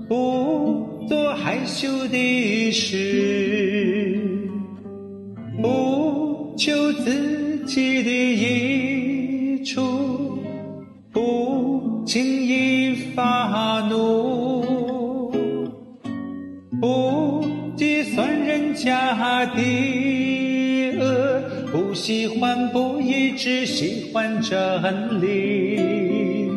[0.08, 4.38] 不做害羞的事，
[5.64, 10.38] 不求自己的益处，
[11.12, 14.25] 不轻易发怒。
[18.76, 21.42] 家的恶，
[21.72, 26.52] 不喜欢不义，只喜欢真理。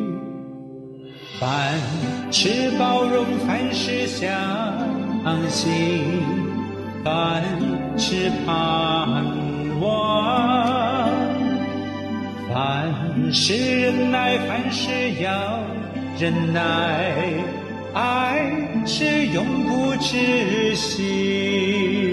[1.41, 1.79] 凡
[2.33, 4.29] 事包容，凡事相
[5.49, 5.71] 信，
[7.05, 7.43] 凡
[7.97, 9.25] 事盼
[9.81, 11.09] 望，
[12.53, 14.91] 凡事忍耐，凡事
[15.23, 15.61] 要
[16.19, 17.15] 忍耐。
[17.95, 18.43] 爱
[18.85, 22.08] 是永不止息。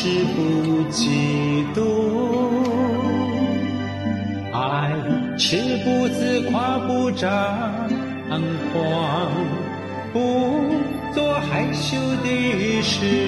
[0.00, 0.38] 是不
[0.92, 1.82] 嫉妒，
[4.52, 4.94] 爱
[5.36, 7.28] 是不自夸不张
[8.72, 8.78] 狂，
[10.12, 10.16] 不
[11.12, 13.27] 做害羞的事，